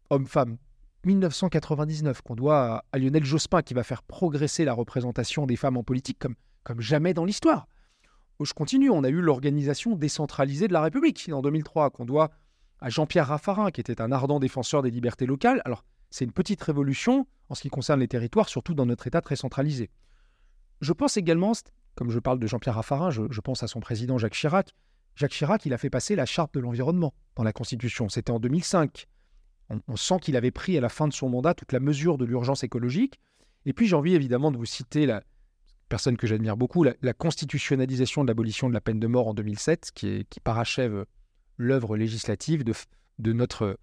homme-femme. 0.09 0.57
1999, 1.05 2.21
qu'on 2.21 2.35
doit 2.35 2.85
à 2.91 2.97
Lionel 2.99 3.25
Jospin, 3.25 3.63
qui 3.63 3.73
va 3.73 3.83
faire 3.83 4.03
progresser 4.03 4.65
la 4.65 4.73
représentation 4.73 5.47
des 5.47 5.55
femmes 5.55 5.77
en 5.77 5.83
politique 5.83 6.19
comme, 6.19 6.35
comme 6.63 6.79
jamais 6.79 7.13
dans 7.15 7.25
l'histoire. 7.25 7.67
Je 8.39 8.53
continue, 8.53 8.89
on 8.89 9.03
a 9.03 9.09
eu 9.09 9.19
l'organisation 9.21 9.95
décentralisée 9.95 10.67
de 10.67 10.73
la 10.73 10.81
République 10.81 11.29
en 11.31 11.41
2003, 11.41 11.89
qu'on 11.91 12.05
doit 12.05 12.31
à 12.79 12.89
Jean-Pierre 12.89 13.27
Raffarin, 13.27 13.71
qui 13.71 13.81
était 13.81 14.01
un 14.01 14.11
ardent 14.11 14.39
défenseur 14.39 14.81
des 14.81 14.91
libertés 14.91 15.25
locales. 15.25 15.61
Alors, 15.65 15.83
c'est 16.09 16.25
une 16.25 16.31
petite 16.31 16.61
révolution 16.61 17.27
en 17.49 17.55
ce 17.55 17.61
qui 17.61 17.69
concerne 17.69 17.99
les 17.99 18.07
territoires, 18.07 18.49
surtout 18.49 18.73
dans 18.73 18.85
notre 18.85 19.07
État 19.07 19.21
très 19.21 19.35
centralisé. 19.35 19.89
Je 20.81 20.93
pense 20.93 21.17
également, 21.17 21.53
comme 21.95 22.09
je 22.09 22.19
parle 22.19 22.39
de 22.39 22.47
Jean-Pierre 22.47 22.75
Raffarin, 22.75 23.09
je 23.11 23.41
pense 23.41 23.63
à 23.63 23.67
son 23.67 23.79
président 23.79 24.17
Jacques 24.17 24.33
Chirac, 24.33 24.73
Jacques 25.15 25.31
Chirac, 25.31 25.65
il 25.65 25.73
a 25.73 25.77
fait 25.77 25.89
passer 25.89 26.15
la 26.15 26.25
charte 26.25 26.53
de 26.53 26.59
l'environnement 26.59 27.13
dans 27.35 27.43
la 27.43 27.53
Constitution. 27.53 28.09
C'était 28.09 28.31
en 28.31 28.39
2005. 28.39 29.07
On, 29.87 29.95
sent 29.95 30.19
qu'il 30.21 30.35
avait 30.35 30.51
pris 30.51 30.77
à 30.77 30.81
la 30.81 30.89
fin 30.89 31.07
de 31.07 31.13
son 31.13 31.29
mandat 31.29 31.53
toute 31.53 31.71
la 31.71 31.79
mesure 31.79 32.17
de 32.17 32.25
l'urgence 32.25 32.63
écologique. 32.63 33.19
Et 33.65 33.71
puis 33.71 33.87
j'ai 33.87 33.95
envie 33.95 34.15
évidemment 34.15 34.51
de 34.51 34.57
vous 34.57 34.65
citer 34.65 35.05
la 35.05 35.23
personne 35.87 36.17
que 36.17 36.27
j'admire 36.27 36.57
beaucoup, 36.57 36.83
la, 36.83 37.13
constitutionnalisation 37.13 38.23
de 38.23 38.27
l'abolition 38.27 38.67
de 38.67 38.73
la 38.73 38.81
peine 38.81 38.99
de 38.99 39.07
mort 39.07 39.27
en 39.27 39.33
2007, 39.33 39.91
qui, 39.93 40.25
qui 40.29 40.39
parachève 40.39 41.05
l'œuvre 41.57 41.95
législative 41.95 42.63
de, 42.63 43.33
notre 43.33 43.77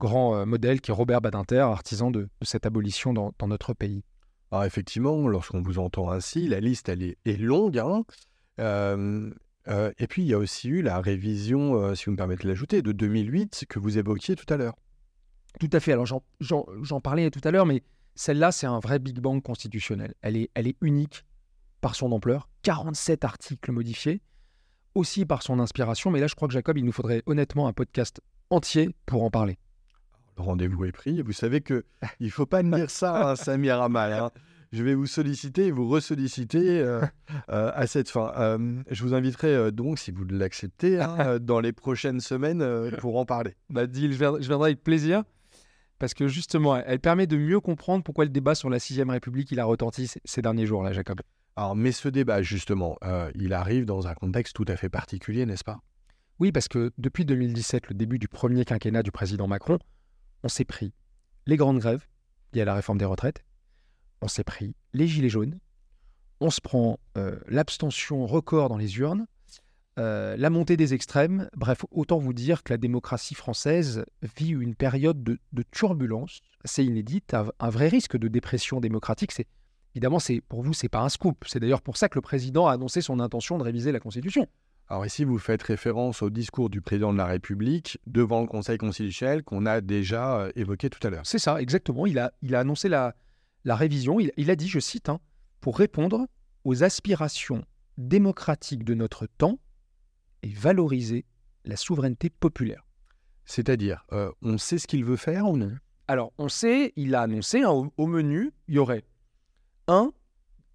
grand 0.00 0.36
euh, 0.36 0.44
modèle 0.44 0.80
qui 0.80 0.90
est 0.90 0.94
Robert 0.94 1.20
Badinter, 1.20 1.60
artisan 1.60 2.10
de, 2.10 2.28
cette 2.42 2.66
abolition 2.66 3.12
dans, 3.12 3.34
notre 3.46 3.74
pays. 3.74 4.02
Alors 4.50 4.64
effectivement, 4.64 5.28
lorsqu'on 5.28 5.62
vous 5.62 5.78
entend 5.78 6.10
ainsi, 6.10 6.48
la 6.48 6.60
liste 6.60 6.88
elle 6.88 7.02
est, 7.02 7.36
longue. 7.36 7.78
Hein. 7.78 8.04
Euh, 9.68 9.92
et 9.98 10.06
puis, 10.06 10.22
il 10.22 10.28
y 10.28 10.34
a 10.34 10.38
aussi 10.38 10.68
eu 10.68 10.82
la 10.82 11.00
révision, 11.00 11.74
euh, 11.74 11.94
si 11.94 12.06
vous 12.06 12.12
me 12.12 12.16
permettez 12.16 12.44
de 12.44 12.48
l'ajouter, 12.48 12.82
de 12.82 12.92
2008 12.92 13.66
que 13.68 13.78
vous 13.78 13.98
évoquiez 13.98 14.34
tout 14.34 14.52
à 14.52 14.56
l'heure. 14.56 14.74
Tout 15.60 15.68
à 15.72 15.80
fait. 15.80 15.92
Alors, 15.92 16.06
j'en 16.40 17.00
parlais 17.00 17.30
tout 17.30 17.40
à 17.44 17.50
l'heure, 17.50 17.66
mais 17.66 17.82
celle-là, 18.14 18.50
c'est 18.50 18.66
un 18.66 18.80
vrai 18.80 18.98
Big 18.98 19.20
Bang 19.20 19.42
constitutionnel. 19.42 20.14
Elle 20.22 20.36
est, 20.36 20.50
elle 20.54 20.66
est 20.66 20.76
unique 20.80 21.24
par 21.80 21.94
son 21.94 22.12
ampleur. 22.12 22.48
47 22.62 23.24
articles 23.24 23.70
modifiés, 23.70 24.22
aussi 24.94 25.26
par 25.26 25.42
son 25.42 25.58
inspiration. 25.58 26.10
Mais 26.10 26.20
là, 26.20 26.26
je 26.26 26.34
crois 26.34 26.48
que 26.48 26.54
Jacob, 26.54 26.78
il 26.78 26.84
nous 26.84 26.92
faudrait 26.92 27.22
honnêtement 27.26 27.68
un 27.68 27.72
podcast 27.72 28.20
entier 28.50 28.94
pour 29.04 29.22
en 29.22 29.30
parler. 29.30 29.58
Rendez-vous 30.38 30.84
est 30.84 30.92
pris. 30.92 31.22
Vous 31.22 31.32
savez 31.32 31.60
que 31.60 31.84
il 32.20 32.26
ne 32.26 32.32
faut 32.32 32.46
pas 32.46 32.62
dire 32.62 32.90
ça, 32.90 33.30
hein, 33.30 33.36
Samir 33.36 33.82
Amal. 33.82 34.12
Hein 34.12 34.30
je 34.72 34.82
vais 34.82 34.94
vous 34.94 35.06
solliciter 35.06 35.66
et 35.66 35.70
vous 35.70 35.88
ressolliciter 35.88 36.80
euh, 36.80 37.00
euh, 37.50 37.70
à 37.74 37.86
cette 37.86 38.10
fin. 38.10 38.32
Euh, 38.36 38.82
je 38.90 39.02
vous 39.02 39.14
inviterai 39.14 39.72
donc, 39.72 39.98
si 39.98 40.10
vous 40.10 40.24
l'acceptez, 40.24 41.00
hein, 41.00 41.38
dans 41.40 41.60
les 41.60 41.72
prochaines 41.72 42.20
semaines 42.20 42.90
pour 42.98 43.16
en 43.18 43.24
parler. 43.24 43.54
Bah, 43.70 43.84
je 43.92 44.06
viendrai 44.06 44.70
avec 44.70 44.82
plaisir. 44.82 45.24
Parce 45.98 46.14
que 46.14 46.28
justement, 46.28 46.76
elle 46.76 47.00
permet 47.00 47.26
de 47.26 47.36
mieux 47.36 47.58
comprendre 47.58 48.04
pourquoi 48.04 48.24
le 48.24 48.30
débat 48.30 48.54
sur 48.54 48.70
la 48.70 48.78
6ème 48.78 49.10
République 49.10 49.50
il 49.50 49.58
a 49.58 49.64
retenti 49.64 50.08
ces 50.24 50.42
derniers 50.42 50.64
jours-là, 50.64 50.92
Jacob. 50.92 51.20
Alors, 51.56 51.74
mais 51.74 51.90
ce 51.90 52.08
débat, 52.08 52.40
justement, 52.40 52.96
il 53.34 53.52
arrive 53.52 53.84
dans 53.84 54.06
un 54.06 54.14
contexte 54.14 54.54
tout 54.54 54.66
à 54.68 54.76
fait 54.76 54.88
particulier, 54.88 55.44
n'est-ce 55.44 55.64
pas? 55.64 55.80
Oui, 56.38 56.52
parce 56.52 56.68
que 56.68 56.92
depuis 56.98 57.24
2017, 57.24 57.88
le 57.88 57.94
début 57.94 58.20
du 58.20 58.28
premier 58.28 58.64
quinquennat 58.64 59.02
du 59.02 59.10
président 59.10 59.48
Macron, 59.48 59.80
on 60.42 60.48
s'est 60.48 60.64
pris 60.64 60.92
les 61.46 61.56
grandes 61.56 61.78
grèves 61.78 62.06
liées 62.52 62.62
à 62.62 62.64
la 62.64 62.74
réforme 62.74 62.98
des 62.98 63.04
retraites, 63.04 63.44
on 64.20 64.28
s'est 64.28 64.44
pris 64.44 64.74
les 64.92 65.06
gilets 65.06 65.28
jaunes, 65.28 65.58
on 66.40 66.50
se 66.50 66.60
prend 66.60 66.98
euh, 67.16 67.38
l'abstention 67.48 68.26
record 68.26 68.68
dans 68.68 68.76
les 68.76 68.98
urnes, 68.98 69.26
euh, 69.98 70.36
la 70.36 70.50
montée 70.50 70.76
des 70.76 70.94
extrêmes. 70.94 71.48
Bref, 71.56 71.84
autant 71.90 72.18
vous 72.18 72.32
dire 72.32 72.62
que 72.62 72.72
la 72.72 72.76
démocratie 72.76 73.34
française 73.34 74.04
vit 74.36 74.50
une 74.50 74.76
période 74.76 75.24
de, 75.24 75.38
turbulence 75.72 76.40
assez 76.64 76.84
inédite, 76.84 77.34
un, 77.34 77.70
vrai 77.70 77.88
risque 77.88 78.16
de 78.16 78.28
dépression 78.28 78.80
démocratique. 78.80 79.32
C'est 79.32 79.48
évidemment, 79.94 80.18
pour 80.48 80.62
vous, 80.62 80.72
c'est 80.72 80.88
pas 80.88 81.00
un 81.00 81.08
scoop. 81.08 81.44
C'est 81.48 81.58
d'ailleurs 81.58 81.82
pour 81.82 81.96
ça 81.96 82.08
que 82.08 82.14
le 82.14 82.20
président 82.20 82.68
a 82.68 82.72
annoncé 82.72 83.00
son 83.00 83.18
intention 83.18 83.58
de 83.58 83.64
réviser 83.64 83.90
la 83.90 83.98
Constitution. 83.98 84.46
Alors 84.90 85.04
ici, 85.04 85.24
vous 85.24 85.38
faites 85.38 85.62
référence 85.62 86.22
au 86.22 86.30
discours 86.30 86.70
du 86.70 86.80
président 86.80 87.12
de 87.12 87.18
la 87.18 87.26
République 87.26 87.98
devant 88.06 88.40
le 88.40 88.46
Conseil 88.46 88.78
constitutionnel 88.78 89.42
qu'on 89.42 89.66
a 89.66 89.82
déjà 89.82 90.40
euh, 90.40 90.52
évoqué 90.56 90.88
tout 90.88 91.06
à 91.06 91.10
l'heure. 91.10 91.26
C'est 91.26 91.38
ça, 91.38 91.60
exactement. 91.60 92.06
Il 92.06 92.18
a, 92.18 92.32
il 92.40 92.54
a 92.54 92.60
annoncé 92.60 92.88
la, 92.88 93.14
la 93.64 93.76
révision, 93.76 94.18
il, 94.18 94.50
a 94.50 94.56
dit, 94.56 94.66
je 94.66 94.78
cite, 94.78 95.10
hein, 95.10 95.20
pour 95.60 95.76
répondre 95.76 96.26
aux 96.64 96.82
aspirations 96.84 97.64
démocratiques 97.98 98.84
de 98.84 98.94
notre 98.94 99.26
temps 99.26 99.58
et 100.42 100.48
valoriser 100.48 101.26
la 101.66 101.76
souveraineté 101.76 102.30
populaire. 102.30 102.86
C'est-à-dire, 103.44 104.06
euh, 104.12 104.30
on 104.40 104.56
sait 104.56 104.78
ce 104.78 104.86
qu'il 104.86 105.04
veut 105.04 105.16
faire 105.16 105.46
ou 105.46 105.58
non? 105.58 105.74
Alors, 106.06 106.32
on 106.38 106.48
sait, 106.48 106.94
il 106.96 107.14
a 107.14 107.22
annoncé, 107.22 107.62
hein, 107.62 107.90
au, 107.96 108.06
menu, 108.06 108.52
il 108.68 108.76
y 108.76 108.78
aurait 108.78 109.04
un, 109.86 110.12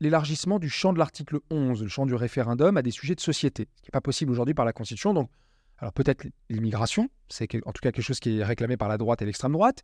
l'élargissement 0.03 0.59
du 0.59 0.69
champ 0.69 0.91
de 0.93 0.99
l'article 0.99 1.39
11, 1.49 1.81
le 1.81 1.87
champ 1.87 2.05
du 2.05 2.13
référendum, 2.13 2.75
à 2.75 2.81
des 2.81 2.91
sujets 2.91 3.15
de 3.15 3.21
société, 3.21 3.69
ce 3.77 3.81
qui 3.81 3.87
n'est 3.87 3.93
pas 3.93 4.01
possible 4.01 4.31
aujourd'hui 4.31 4.53
par 4.53 4.65
la 4.65 4.73
Constitution. 4.73 5.13
Donc, 5.13 5.29
alors 5.77 5.93
peut-être 5.93 6.27
l'immigration, 6.49 7.09
c'est 7.29 7.47
en 7.65 7.71
tout 7.71 7.79
cas 7.81 7.91
quelque 7.91 8.03
chose 8.03 8.19
qui 8.19 8.39
est 8.39 8.43
réclamé 8.43 8.75
par 8.77 8.89
la 8.89 8.97
droite 8.97 9.21
et 9.21 9.25
l'extrême 9.25 9.53
droite. 9.53 9.83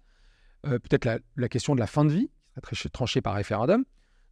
Euh, 0.67 0.77
peut-être 0.77 1.21
la, 1.37 1.49
question 1.49 1.73
de 1.73 1.79
la 1.79 1.87
fin 1.87 2.03
de 2.03 2.11
vie, 2.11 2.29
tranché 2.91 3.21
par 3.21 3.33
référendum. 3.33 3.85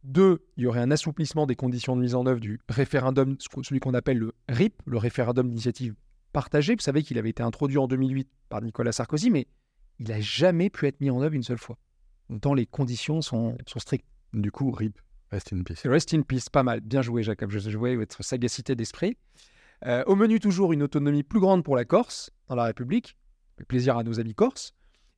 Deux, 0.04 0.44
il 0.58 0.64
y 0.64 0.66
aurait 0.66 0.80
un 0.80 0.90
assouplissement 0.90 1.46
des 1.46 1.56
conditions 1.56 1.96
de 1.96 2.02
mise 2.02 2.14
en 2.14 2.26
œuvre 2.26 2.38
du 2.38 2.60
référendum, 2.68 3.36
celui 3.62 3.80
qu'on 3.80 3.94
appelle 3.94 4.18
le 4.18 4.34
RIP, 4.48 4.80
le 4.84 4.98
référendum 4.98 5.48
d'initiative 5.48 5.94
partagé. 6.32 6.74
Vous 6.74 6.82
savez 6.82 7.02
qu'il 7.02 7.18
avait 7.18 7.30
été 7.30 7.42
introduit 7.42 7.78
en 7.78 7.88
2008 7.88 8.28
par 8.50 8.60
Nicolas 8.60 8.92
Sarkozy, 8.92 9.30
mais 9.30 9.46
il 9.98 10.08
n'a 10.08 10.20
jamais 10.20 10.68
pu 10.68 10.86
être 10.86 11.00
mis 11.00 11.08
en 11.08 11.22
œuvre 11.22 11.34
une 11.34 11.42
seule 11.42 11.58
fois, 11.58 11.78
tant 12.42 12.52
les 12.52 12.66
conditions 12.66 13.22
sont 13.22 13.56
strictes. 13.78 14.06
Du 14.34 14.52
coup, 14.52 14.70
RIP, 14.70 14.98
rest 15.30 15.52
in 15.52 15.62
peace. 15.62 15.82
Rest 15.84 16.14
in 16.14 16.22
peace, 16.22 16.48
pas 16.50 16.62
mal. 16.62 16.80
Bien 16.80 17.02
joué, 17.02 17.22
Jacob. 17.22 17.50
Je 17.50 17.58
jouais 17.70 17.96
votre 17.96 18.22
sagacité 18.22 18.74
d'esprit. 18.74 19.16
Euh, 19.86 20.02
au 20.06 20.16
menu, 20.16 20.40
toujours 20.40 20.72
une 20.72 20.82
autonomie 20.82 21.22
plus 21.22 21.40
grande 21.40 21.62
pour 21.62 21.76
la 21.76 21.84
Corse 21.84 22.30
dans 22.48 22.54
la 22.54 22.64
République. 22.64 23.16
Plaisir 23.66 23.96
à 23.96 24.04
nos 24.04 24.20
amis 24.20 24.34
corses. 24.34 24.72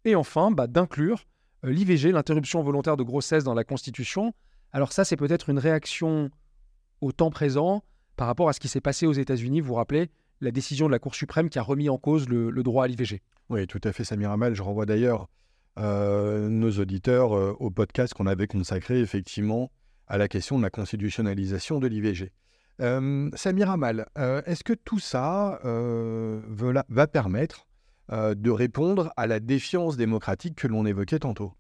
Et 0.05 0.15
enfin, 0.15 0.51
bah, 0.51 0.67
d'inclure 0.67 1.27
euh, 1.65 1.71
l'IVG, 1.71 2.13
l'interruption 2.13 2.63
volontaire 2.63 2.97
de 2.97 3.03
grossesse 3.03 3.45
dans 3.45 3.55
la 3.55 3.65
Constitution. 3.65 4.35
Alors 4.73 4.93
ça, 4.93 5.05
c'est 5.05 5.17
peut-être 5.17 5.51
une 5.51 5.59
réaction 5.59 6.31
au 7.01 7.13
temps 7.13 7.31
présent 7.31 7.85
par 8.17 8.27
rapport 8.27 8.49
à 8.49 8.53
ce 8.53 8.61
qui 8.61 8.69
s'est 8.69 8.81
passé 8.81 9.07
aux 9.07 9.13
États-Unis. 9.13 9.61
Vous 9.61 9.69
vous 9.69 9.75
rappelez 9.75 10.11
la 10.41 10.51
décision 10.51 10.87
de 10.87 10.93
la 10.93 10.99
Cour 10.99 11.15
suprême 11.15 11.51
qui 11.51 11.59
a 11.59 11.63
remis 11.63 11.91
en 11.91 11.99
cause 11.99 12.29
le, 12.29 12.51
droit 12.63 12.85
à 12.85 12.89
l'IVG. 12.89 13.21
Oui, 13.51 13.67
tout 13.67 13.81
à 13.85 13.93
fait, 13.93 14.05
Samir 14.05 14.31
Amal. 14.31 14.55
Je 14.55 14.63
renvoie 14.63 14.87
d'ailleurs 14.87 15.29
euh, 15.79 16.49
nos 16.49 16.71
auditeurs 16.71 17.33
au 17.61 17.71
podcast 17.71 18.15
qu'on 18.15 18.27
avait 18.27 18.47
consacré 18.47 19.01
effectivement 19.01 19.71
à 20.11 20.19
la 20.19 20.29
question 20.29 20.59
de 20.59 20.63
la 20.63 20.71
constitutionnalisation 20.71 21.79
de 21.79 21.87
l'IVG. 21.87 22.33
Samir 23.35 23.71
Amal, 23.71 24.07
est-ce 24.47 24.65
que 24.65 24.73
tout 24.73 24.99
ça 24.99 25.61
va 25.65 27.07
permettre 27.07 27.67
euh, 28.13 28.35
de 28.35 28.51
répondre 28.51 29.13
à 29.17 29.29
la 29.29 29.39
défiance 29.39 29.97
démocratique 29.97 30.57
que 30.57 30.67
l'on 30.67 30.85
évoquait 30.85 31.21
tantôt? 31.21 31.55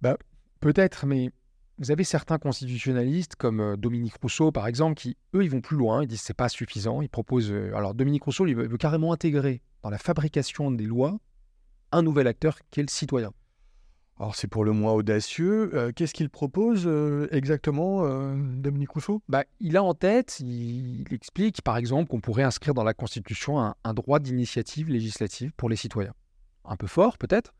Bah, 0.00 0.16
Peut-être, 0.60 1.04
mais 1.04 1.30
vous 1.76 1.90
avez 1.90 2.04
certains 2.04 2.38
constitutionnalistes 2.38 3.36
comme 3.36 3.60
euh, 3.60 3.76
Dominique 3.76 4.16
Rousseau, 4.22 4.52
par 4.52 4.66
exemple, 4.66 4.94
qui, 4.94 5.18
eux, 5.34 5.44
ils 5.44 5.50
vont 5.50 5.60
plus 5.60 5.76
loin, 5.76 6.02
ils 6.02 6.06
disent 6.06 6.20
que 6.20 6.26
ce 6.28 6.32
n'est 6.32 6.36
pas 6.36 6.48
suffisant. 6.48 7.02
Ils 7.02 7.10
proposent. 7.10 7.52
Euh, 7.52 7.76
alors, 7.76 7.94
Dominique 7.94 8.24
Rousseau, 8.24 8.46
il 8.46 8.54
veut 8.54 8.78
carrément 8.78 9.12
intégrer 9.12 9.60
dans 9.82 9.90
la 9.90 9.98
fabrication 9.98 10.70
des 10.70 10.86
lois 10.86 11.18
un 11.90 12.02
nouvel 12.02 12.26
acteur 12.26 12.58
qui 12.70 12.80
est 12.80 12.84
le 12.84 12.88
citoyen. 12.88 13.34
Alors 14.22 14.36
c'est 14.36 14.46
pour 14.46 14.64
le 14.64 14.70
moins 14.70 14.92
audacieux. 14.92 15.72
Euh, 15.74 15.90
qu'est-ce 15.90 16.14
qu'il 16.14 16.30
propose 16.30 16.84
euh, 16.86 17.26
exactement, 17.32 18.04
euh, 18.04 18.36
Dominique 18.36 18.90
Rousseau? 18.90 19.20
Bah, 19.28 19.42
Il 19.58 19.76
a 19.76 19.82
en 19.82 19.94
tête, 19.94 20.38
il, 20.38 21.04
explique 21.10 21.60
par 21.62 21.76
exemple 21.76 22.08
qu'on 22.08 22.20
pourrait 22.20 22.44
inscrire 22.44 22.72
dans 22.72 22.84
la 22.84 22.94
Constitution 22.94 23.58
un, 23.58 23.94
droit 23.94 24.20
d'initiative 24.20 24.88
législative 24.90 25.50
pour 25.56 25.68
les 25.68 25.74
citoyens. 25.74 26.14
Un 26.64 26.76
peu 26.76 26.86
fort 26.86 27.18
peut-être. 27.18 27.52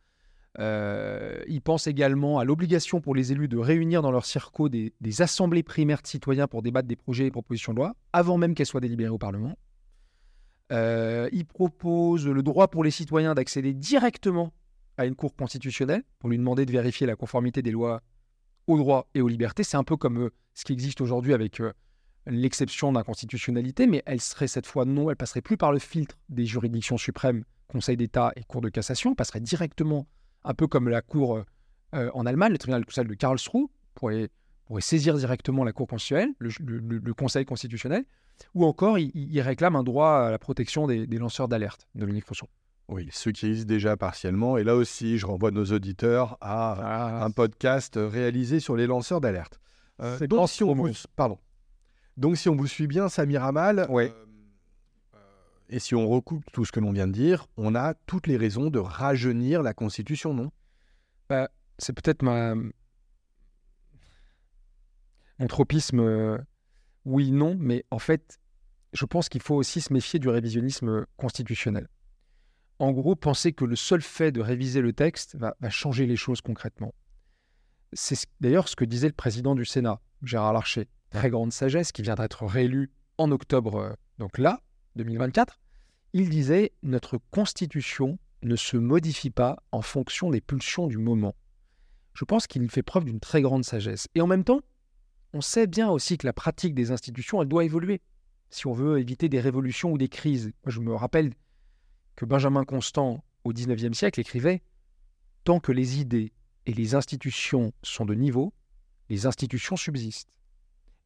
il 0.61 1.61
pense 1.65 1.89
également 1.89 2.39
à 2.39 2.45
l'obligation 2.45 3.01
pour 3.01 3.17
les 3.17 3.33
élus 3.33 3.49
de 3.49 3.59
réunir 3.59 4.01
dans 4.01 4.13
leur 4.13 4.25
circo 4.25 4.69
des, 4.69 4.93
des, 5.01 5.21
assemblées 5.21 5.65
primaires 5.65 6.01
de 6.01 6.07
citoyens 6.07 6.47
pour 6.47 6.63
débattre 6.63 6.87
des 6.87 6.95
projets 6.95 7.27
et 7.27 7.33
propositions 7.33 7.73
de 7.73 7.79
loi, 7.79 7.97
avant 8.13 8.39
même 8.39 8.55
qu'elles 8.55 8.67
soient 8.67 8.81
délibérées 8.81 9.11
au 9.11 9.19
Parlement. 9.19 9.59
il 10.71 11.45
propose 11.45 12.29
le 12.29 12.43
droit 12.45 12.69
pour 12.69 12.85
les 12.85 12.93
citoyens 12.93 13.35
d'accéder 13.35 13.75
directement 13.75 14.53
à 14.97 15.07
une 15.07 15.15
cour 15.15 15.35
constitutionnelle 15.35 16.03
pour 16.19 16.31
lui 16.31 16.39
demander 16.39 16.67
de 16.67 16.73
vérifier 16.73 17.07
la 17.07 17.17
conformité 17.17 17.63
des 17.63 17.71
lois 17.71 18.03
aux 18.67 18.79
droits 18.79 19.09
et 19.15 19.21
aux 19.21 19.29
libertés. 19.29 19.65
C'est 19.65 19.77
un 19.77 19.85
peu 19.85 19.97
comme 19.97 20.19
euh, 20.19 20.31
ce 20.55 20.65
qui 20.65 20.73
existe 20.73 21.01
aujourd'hui 21.01 21.33
avec 21.35 21.61
euh, 21.61 21.73
l'exception 22.27 22.93
d'inconstitutionnalité, 22.93 23.87
mais 23.87 24.03
elle 24.07 24.21
serait 24.21 24.49
cette 24.49 24.67
fois 24.67 24.85
non, 24.85 25.11
elle 25.11 25.17
passerait 25.17 25.41
plus 25.41 25.57
par 25.57 25.73
le 25.73 25.79
filtre 25.79 26.17
des 26.29 26.47
juridictions 26.47 26.99
suprêmes, 26.99 27.45
Conseil 27.69 27.97
d'État 27.97 28.33
et 28.37 28.45
Cour 28.45 28.61
de 28.61 28.69
cassation, 28.69 29.11
elle 29.11 29.17
passerait 29.17 29.41
directement, 29.41 30.07
un 30.45 30.55
peu 30.55 30.67
comme 30.67 30.89
la 30.89 31.03
Cour 31.03 31.43
euh, 31.95 32.11
en 32.15 32.27
Allemagne, 32.27 32.53
le 32.53 32.59
tribunal 32.59 32.85
de 32.85 33.15
Karlsruhe, 33.15 33.69
pourrait, 33.95 34.29
saisir 34.81 35.15
directement 35.17 35.65
la 35.65 35.73
Cour 35.73 35.87
constitutionnelle, 35.87 36.33
le, 36.39 37.13
Conseil 37.15 37.45
constitutionnel, 37.45 38.05
ou 38.55 38.65
encore 38.65 38.99
il, 38.99 39.41
réclame 39.41 39.77
un 39.77 39.83
droit 39.83 40.09
à 40.09 40.31
la 40.31 40.39
protection 40.39 40.87
des, 40.87 41.07
lanceurs 41.07 41.49
d'alerte, 41.49 41.87
Dominique 41.95 42.27
Rousseau. 42.27 42.49
Oui, 42.89 43.09
ceux 43.11 43.33
qui 43.33 43.47
existent 43.47 43.69
déjà 43.69 43.97
partiellement. 43.97 44.59
Et 44.59 44.65
là 44.65 44.75
aussi, 44.75 45.19
je 45.19 45.27
renvoie 45.27 45.51
nos 45.51 45.65
auditeurs 45.65 46.37
à 46.41 46.73
ah. 46.73 47.25
un 47.25 47.31
podcast 47.31 47.95
réalisé 47.97 48.61
sur 48.61 48.77
les 48.77 48.87
lanceurs 48.87 49.21
d'alerte. 49.21 49.61
Euh, 50.01 50.19
donc, 50.27 50.49
si 50.49 50.65
on 50.65 50.75
vous... 50.75 50.91
Pardon. 51.17 51.39
donc, 52.17 52.37
si 52.37 52.49
on 52.49 52.57
vous 52.57 52.67
suit 52.67 52.87
bien, 52.87 53.09
Samir 53.09 53.45
Amal, 53.45 53.79
euh, 53.79 53.87
euh, 53.89 54.09
et 55.69 55.79
si 55.79 55.95
on 55.95 56.09
recoupe 56.09 56.45
tout 56.53 56.65
ce 56.65 56.73
que 56.73 56.81
l'on 56.81 56.93
vient 56.93 57.07
de 57.07 57.13
dire, 57.13 57.47
on 57.57 57.75
a 57.75 57.95
toutes 58.07 58.27
les 58.27 58.37
raisons 58.37 58.69
de 58.69 58.79
rajeunir 58.79 59.63
la 59.63 59.75
Constitution, 59.75 60.35
non? 60.35 60.51
Bah, 61.29 61.49
C'est 61.79 61.93
peut-être 61.93 62.23
ma... 62.23 62.55
mon 65.39 65.47
tropisme. 65.47 66.45
oui, 67.05 67.31
non, 67.31 67.57
mais 67.59 67.85
en 67.91 67.99
fait, 67.99 68.39
je 68.93 69.07
pense 69.07 69.29
qu'il 69.29 69.41
faut 69.41 69.55
aussi 69.55 69.81
se 69.81 69.93
méfier 69.93 70.19
du 70.19 70.29
révisionnisme 70.29 71.07
constitutionnel 71.17 71.89
en 72.83 72.91
gros, 72.91 73.15
penser 73.15 73.53
que 73.53 73.65
le 73.65 73.77
seul 73.77 74.03
fait 74.03 74.33
de 74.33 74.41
réviser 74.41 74.81
le 74.81 74.93
texte 74.93 75.37
va, 75.37 75.55
changer 75.71 76.05
les 76.05 76.17
choses 76.17 76.41
concrètement. 76.41 76.93
C'est 77.93 78.27
d'ailleurs 78.41 78.67
ce 78.67 78.75
que 78.75 78.85
disait 78.85 79.07
le 79.07 79.13
président 79.13 79.55
du 79.55 79.65
Sénat, 79.65 80.01
Gérard 80.25 80.53
Larcher, 80.53 80.89
très 81.11 81.31
grande 81.31 81.53
sagesse, 81.53 81.93
qui 81.93 82.03
vient 82.03 82.17
d'être 82.17 82.45
réélu 82.45 82.91
en 83.19 83.31
octobre, 83.31 83.77
euh, 83.77 83.93
donc 84.19 84.37
là, 84.37 84.63
2024. 84.97 85.61
Il 86.13 86.29
disait 86.29 86.73
Notre 86.83 87.19
constitution 87.31 88.19
ne 88.43 88.57
se 88.57 88.77
modifie 88.77 89.31
pas 89.31 89.63
en 89.71 89.83
fonction 89.83 90.31
des 90.31 90.41
pulsions 90.41 90.89
du 90.89 90.99
moment. 90.99 91.37
Je 92.15 92.25
pense 92.25 92.49
qu'il 92.49 92.69
fait 92.69 92.83
preuve 92.83 93.05
d'une 93.05 93.21
très 93.21 93.43
grande 93.43 93.65
sagesse. 93.65 94.09
Et 94.17 94.21
en 94.21 94.27
même 94.27 94.43
temps, 94.43 94.61
on 95.35 95.41
sait 95.41 95.69
bien 95.69 95.89
aussi 95.89 96.19
que 96.19 96.27
la 96.27 96.33
pratique 96.33 96.75
des 96.75 96.91
institutions, 96.91 97.41
elle 97.43 97.49
doit 97.49 97.65
évoluer. 97.65 98.01
Si 98.51 98.67
on 98.67 98.73
veut 98.73 98.99
éviter 98.99 99.29
des 99.29 99.41
révolutions 99.41 99.93
ou 99.93 99.99
des 99.99 100.09
crises. 100.09 100.51
Je 100.67 100.81
me 100.81 100.93
rappelle 100.95 101.31
que 102.17 102.25
Benjamin 102.25 102.65
Constant, 102.65 103.25
au 103.45 103.53
XIXe 103.53 103.97
siècle, 103.97 104.21
écrivait 104.21 104.63
Tant 105.45 105.59
que 105.59 105.73
les 105.73 106.01
idées 106.01 106.33
et 106.67 106.73
les 106.73 106.95
institutions 106.95 107.73
sont 107.83 108.05
de 108.05 108.15
niveau, 108.15 108.53
les 109.09 109.27
institutions 109.27 109.77
subsistent. 109.77 110.39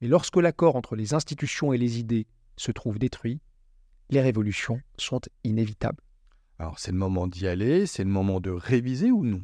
Mais 0.00 0.08
lorsque 0.08 0.36
l'accord 0.36 0.76
entre 0.76 0.94
les 0.94 1.14
institutions 1.14 1.72
et 1.72 1.78
les 1.78 1.98
idées 1.98 2.26
se 2.56 2.70
trouve 2.70 2.98
détruit, 2.98 3.40
les 4.10 4.20
révolutions 4.20 4.80
sont 4.98 5.22
inévitables. 5.44 6.02
Alors 6.58 6.78
c'est 6.78 6.92
le 6.92 6.98
moment 6.98 7.26
d'y 7.26 7.46
aller, 7.46 7.86
c'est 7.86 8.04
le 8.04 8.10
moment 8.10 8.40
de 8.40 8.50
réviser 8.50 9.10
ou 9.10 9.24
non? 9.24 9.42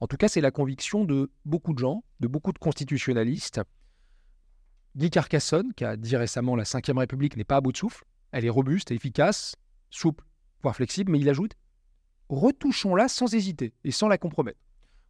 En 0.00 0.06
tout 0.06 0.18
cas, 0.18 0.28
c'est 0.28 0.42
la 0.42 0.50
conviction 0.50 1.04
de 1.04 1.30
beaucoup 1.46 1.72
de 1.72 1.78
gens, 1.78 2.04
de 2.20 2.28
beaucoup 2.28 2.52
de 2.52 2.58
constitutionnalistes. 2.58 3.62
Guy 4.94 5.10
Carcassonne, 5.10 5.72
qui 5.74 5.84
a 5.84 5.96
dit 5.96 6.16
récemment 6.16 6.56
la 6.56 6.64
Ve 6.64 6.98
République 6.98 7.36
n'est 7.36 7.44
pas 7.44 7.56
à 7.56 7.60
bout 7.62 7.72
de 7.72 7.78
souffle, 7.78 8.04
elle 8.32 8.44
est 8.44 8.50
robuste 8.50 8.90
et 8.90 8.94
efficace, 8.94 9.56
souple 9.90 10.24
flexible, 10.72 11.12
mais 11.12 11.20
il 11.20 11.28
ajoute 11.28 11.52
retouchons-la 12.28 13.08
sans 13.08 13.34
hésiter 13.34 13.72
et 13.84 13.90
sans 13.90 14.08
la 14.08 14.18
compromettre. 14.18 14.58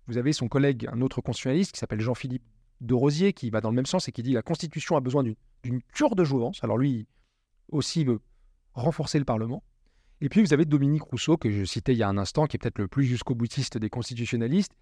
Vous 0.06 0.18
avez 0.18 0.32
son 0.32 0.48
collègue, 0.48 0.88
un 0.92 1.00
autre 1.00 1.20
constitutionnaliste 1.20 1.72
qui 1.72 1.78
s'appelle 1.78 2.00
Jean-Philippe 2.00 2.44
de 2.80 2.94
Rosier, 2.94 3.32
qui 3.32 3.50
va 3.50 3.60
dans 3.60 3.70
le 3.70 3.76
même 3.76 3.86
sens 3.86 4.08
et 4.08 4.12
qui 4.12 4.22
dit 4.22 4.32
la 4.32 4.42
Constitution 4.42 4.96
a 4.96 5.00
besoin 5.00 5.24
d'une 5.62 5.82
cure 5.94 6.14
de 6.14 6.24
jouvence. 6.24 6.62
Alors 6.62 6.78
lui 6.78 7.06
aussi 7.70 8.04
veut 8.04 8.20
renforcer 8.74 9.18
le 9.18 9.24
Parlement. 9.24 9.62
Et 10.20 10.28
puis 10.28 10.42
vous 10.42 10.52
avez 10.52 10.64
Dominique 10.64 11.02
Rousseau, 11.02 11.36
que 11.36 11.50
je 11.50 11.64
citais 11.64 11.92
il 11.92 11.98
y 11.98 12.02
a 12.02 12.08
un 12.08 12.18
instant, 12.18 12.46
qui 12.46 12.56
est 12.56 12.58
peut-être 12.58 12.78
le 12.78 12.88
plus 12.88 13.04
jusqu'au 13.04 13.34
boutiste 13.34 13.78
des 13.78 13.90
constitutionnalistes, 13.90 14.72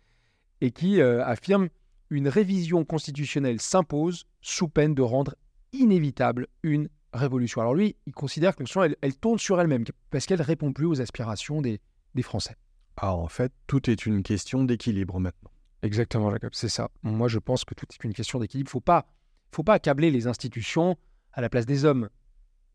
et 0.60 0.70
qui 0.70 1.00
euh, 1.00 1.24
affirme 1.24 1.68
une 2.10 2.28
révision 2.28 2.84
constitutionnelle 2.84 3.60
s'impose 3.60 4.26
sous 4.42 4.68
peine 4.68 4.94
de 4.94 5.02
rendre 5.02 5.34
inévitable 5.72 6.46
une 6.62 6.88
révolution. 7.14 7.60
Alors 7.60 7.74
lui, 7.74 7.96
il 8.06 8.12
considère 8.12 8.56
que 8.56 8.64
la 8.78 8.88
elle, 9.00 9.16
tourne 9.16 9.38
sur 9.38 9.60
elle-même, 9.60 9.84
parce 10.10 10.26
qu'elle 10.26 10.42
répond 10.42 10.72
plus 10.72 10.86
aux 10.86 11.00
aspirations 11.00 11.62
des, 11.62 11.80
Français. 12.22 12.56
Ah, 12.96 13.14
en 13.14 13.26
fait, 13.26 13.52
tout 13.66 13.90
est 13.90 14.06
une 14.06 14.22
question 14.22 14.62
d'équilibre 14.62 15.18
maintenant. 15.18 15.50
Exactement, 15.82 16.30
Jacob, 16.30 16.50
c'est 16.54 16.68
ça. 16.68 16.90
Moi, 17.02 17.28
je 17.28 17.38
pense 17.38 17.64
que 17.64 17.74
tout 17.74 17.86
est 17.90 18.04
une 18.04 18.14
question 18.14 18.38
d'équilibre. 18.38 18.70
Il 18.72 18.80
pas, 18.80 19.06
faut 19.52 19.64
pas 19.64 19.74
accabler 19.74 20.10
les 20.10 20.26
institutions 20.26 20.96
à 21.32 21.40
la 21.40 21.48
place 21.48 21.66
des 21.66 21.84
hommes. 21.84 22.08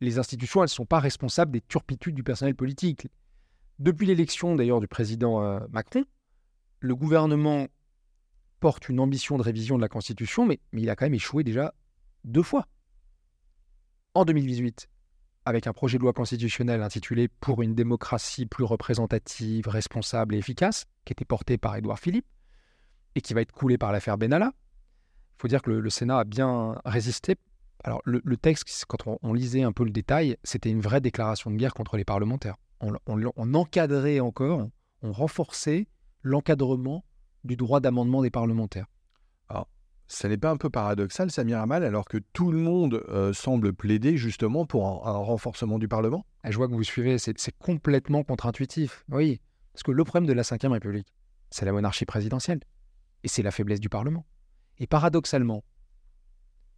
Les 0.02 0.20
institutions, 0.20 0.62
elles 0.62 0.66
ne 0.66 0.70
sont 0.70 0.86
pas 0.86 1.00
responsables 1.00 1.52
des 1.52 1.62
turpitudes 1.62 2.16
du 2.16 2.24
personnel 2.24 2.56
politique. 2.56 3.08
Depuis 3.80 4.06
l'élection, 4.06 4.56
d'ailleurs, 4.56 4.82
du 4.82 4.88
président 4.88 5.42
euh, 5.42 5.60
Macron, 5.72 6.04
le 6.82 6.96
gouvernement 6.96 7.68
porte 8.60 8.90
une 8.90 9.00
ambition 9.00 9.38
de 9.38 9.44
révision 9.44 9.78
de 9.78 9.82
la 9.82 9.88
Constitution, 9.88 10.46
mais 10.46 10.60
il 10.74 10.90
a 10.90 10.96
quand 10.98 11.06
même 11.06 11.14
échoué 11.14 11.46
déjà 11.46 11.74
deux 12.26 12.44
fois 12.44 12.68
en 14.14 14.26
2018 14.26 14.90
avec 15.46 15.68
un 15.68 15.74
projet 15.74 15.98
de 15.98 16.04
loi 16.04 16.14
constitutionnel 16.14 16.82
intitulé 16.82 17.28
Pour 17.28 17.62
une 17.62 17.74
démocratie 17.74 18.46
plus 18.46 18.64
représentative, 18.64 19.68
responsable 19.68 20.36
et 20.36 20.38
efficace, 20.38 20.86
qui 21.06 21.14
était 21.14 21.26
porté 21.26 21.58
par 21.58 21.76
Édouard 21.76 22.00
Philippe 22.00 22.28
et 23.16 23.22
qui 23.22 23.34
va 23.34 23.42
être 23.42 23.52
coulé 23.52 23.78
par 23.78 23.92
l'affaire 23.92 24.18
Benalla. 24.18 24.52
Il 24.54 25.42
faut 25.42 25.48
dire 25.48 25.62
que 25.62 25.72
le, 25.72 25.90
Sénat 25.90 26.20
a 26.20 26.24
bien 26.24 26.80
résisté. 26.86 27.36
Alors 27.84 28.02
le, 28.06 28.38
texte, 28.38 28.86
quand 28.88 29.18
on, 29.22 29.34
lisait 29.34 29.64
un 29.64 29.72
peu 29.72 29.86
le 29.86 29.92
détail, 29.92 30.38
c'était 30.44 30.70
une 30.70 30.82
vraie 30.82 31.02
déclaration 31.02 31.50
de 31.50 31.56
guerre 31.56 31.74
contre 31.74 31.98
les 31.98 32.06
parlementaires. 32.06 32.56
On, 32.82 32.94
on 33.08 33.54
encadrait 33.54 34.20
encore, 34.20 34.68
on 35.02 35.12
renforçait 35.12 35.88
l'encadrement 36.22 37.06
du 37.44 37.56
droit 37.56 37.80
d'amendement 37.80 38.22
des 38.22 38.30
parlementaires. 38.30 38.88
Alors, 39.48 39.68
ça 40.12 40.28
n'est 40.28 40.38
pas 40.38 40.50
un 40.50 40.58
peu 40.58 40.72
paradoxal, 40.72 41.30
Samir 41.30 41.60
Amal, 41.60 41.84
alors 41.84 42.06
que 42.06 42.18
tout 42.34 42.52
le 42.52 42.58
monde 42.58 43.04
euh, 43.10 43.32
semble 43.32 43.74
plaider 43.74 44.18
justement 44.18 44.66
pour 44.66 45.08
un, 45.08 45.18
renforcement 45.18 45.78
du 45.78 45.88
Parlement? 45.88 46.26
Ah, 46.44 46.50
Je 46.50 46.58
vois 46.58 46.68
que 46.68 46.74
vous 46.74 46.84
suivez, 46.84 47.20
c'est 47.20 47.58
complètement 47.60 48.24
contre-intuitif. 48.24 49.06
Oui, 49.10 49.40
parce 49.72 49.84
que 49.84 49.92
le 49.92 50.04
problème 50.04 50.26
de 50.26 50.34
la 50.34 50.42
Ve 50.42 50.72
République, 50.72 51.14
c'est 51.52 51.64
la 51.66 51.72
monarchie 51.72 52.06
présidentielle. 52.06 52.60
Et 53.24 53.28
c'est 53.28 53.44
la 53.44 53.52
faiblesse 53.52 53.80
du 53.80 53.90
Parlement. 53.90 54.26
Et 54.80 54.88
paradoxalement, 54.88 55.64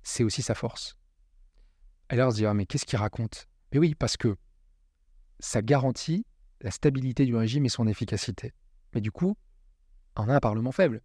c'est 0.03 0.23
aussi 0.23 0.41
sa 0.41 0.53
force. 0.53 0.97
Alors 2.09 2.27
on 2.27 2.31
se 2.31 2.35
dit, 2.35 2.45
ah, 2.45 2.53
mais 2.53 2.65
qu'est-ce 2.65 2.85
qu'il 2.85 2.99
raconte? 2.99 3.47
Mais 3.71 3.79
oui, 3.79 3.95
parce 3.95 4.17
que 4.17 4.35
ça 5.39 5.61
garantit 5.61 6.25
la 6.59 6.71
stabilité 6.71 7.25
du 7.25 7.35
régime 7.35 7.63
et 7.65 7.69
son 7.69 7.87
efficacité. 7.87 8.53
Mais 8.93 8.99
du 8.99 9.11
coup, 9.11 9.37
on 10.17 10.27
a 10.27 10.35
un 10.35 10.39
Parlement 10.41 10.73
faible. 10.73 11.01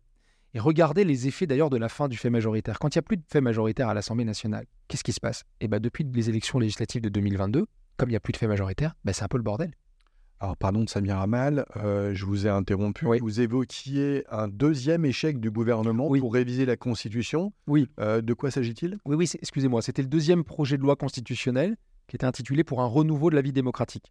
Et 0.57 0.59
regardez 0.59 1.05
les 1.05 1.29
effets 1.29 1.47
d'ailleurs 1.47 1.69
de 1.69 1.77
la 1.77 1.91
fin 1.91 2.09
du 2.09 2.17
fait 2.17 2.31
majoritaire. 2.31 2.79
Quand 2.79 2.95
il 2.95 2.97
n'y 2.97 3.01
a 3.01 3.03
plus 3.03 3.19
de 3.19 3.25
fait 3.29 3.43
majoritaire 3.43 3.91
à 3.91 3.95
l'Assemblée 3.95 4.25
nationale, 4.25 4.65
qu'est-ce 4.89 5.05
qui 5.05 5.13
se 5.13 5.21
passe? 5.21 5.45
Eh 5.61 5.69
bien, 5.69 5.81
depuis 5.81 6.03
les 6.11 6.31
élections 6.31 6.59
législatives 6.59 7.03
de 7.03 7.11
2022, 7.11 7.67
comme 7.99 8.09
il 8.09 8.13
n'y 8.13 8.17
a 8.17 8.21
plus 8.21 8.33
de 8.33 8.39
fait 8.39 8.47
majoritaire, 8.47 8.95
ben, 9.05 9.13
c'est 9.13 9.23
un 9.23 9.29
peu 9.29 9.37
le 9.37 9.43
bordel. 9.43 9.73
Alors, 10.41 10.57
pardon 10.57 10.83
de 10.83 10.89
Samir 10.89 11.19
Amal, 11.19 11.67
euh, 11.77 12.15
je 12.15 12.25
vous 12.25 12.47
ai 12.47 12.49
interrompu. 12.49 13.05
Vous 13.21 13.41
évoquiez 13.43 14.25
un 14.31 14.49
deuxième 14.49 15.05
échec 15.05 15.41
du 15.41 15.51
gouvernement 15.51 16.09
pour 16.09 16.33
réviser 16.33 16.65
la 16.65 16.79
Constitution. 16.79 17.53
Oui. 17.67 17.91
Euh, 18.01 18.23
de 18.23 18.33
quoi 18.33 18.51
s'agit-il? 18.51 18.97
Oui, 19.05 19.15
oui, 19.15 19.31
excusez-moi. 19.39 19.83
C'était 19.83 20.01
le 20.01 20.09
deuxième 20.09 20.43
projet 20.43 20.79
de 20.79 20.83
loi 20.83 20.97
constitutionnelle 20.97 21.77
qui 22.09 22.17
était 22.17 22.25
intitulé 22.25 22.65
Pour 22.65 22.81
un 22.81 22.87
renouveau 22.87 23.29
de 23.29 23.35
la 23.35 23.43
vie 23.43 23.53
démocratique. 23.53 24.11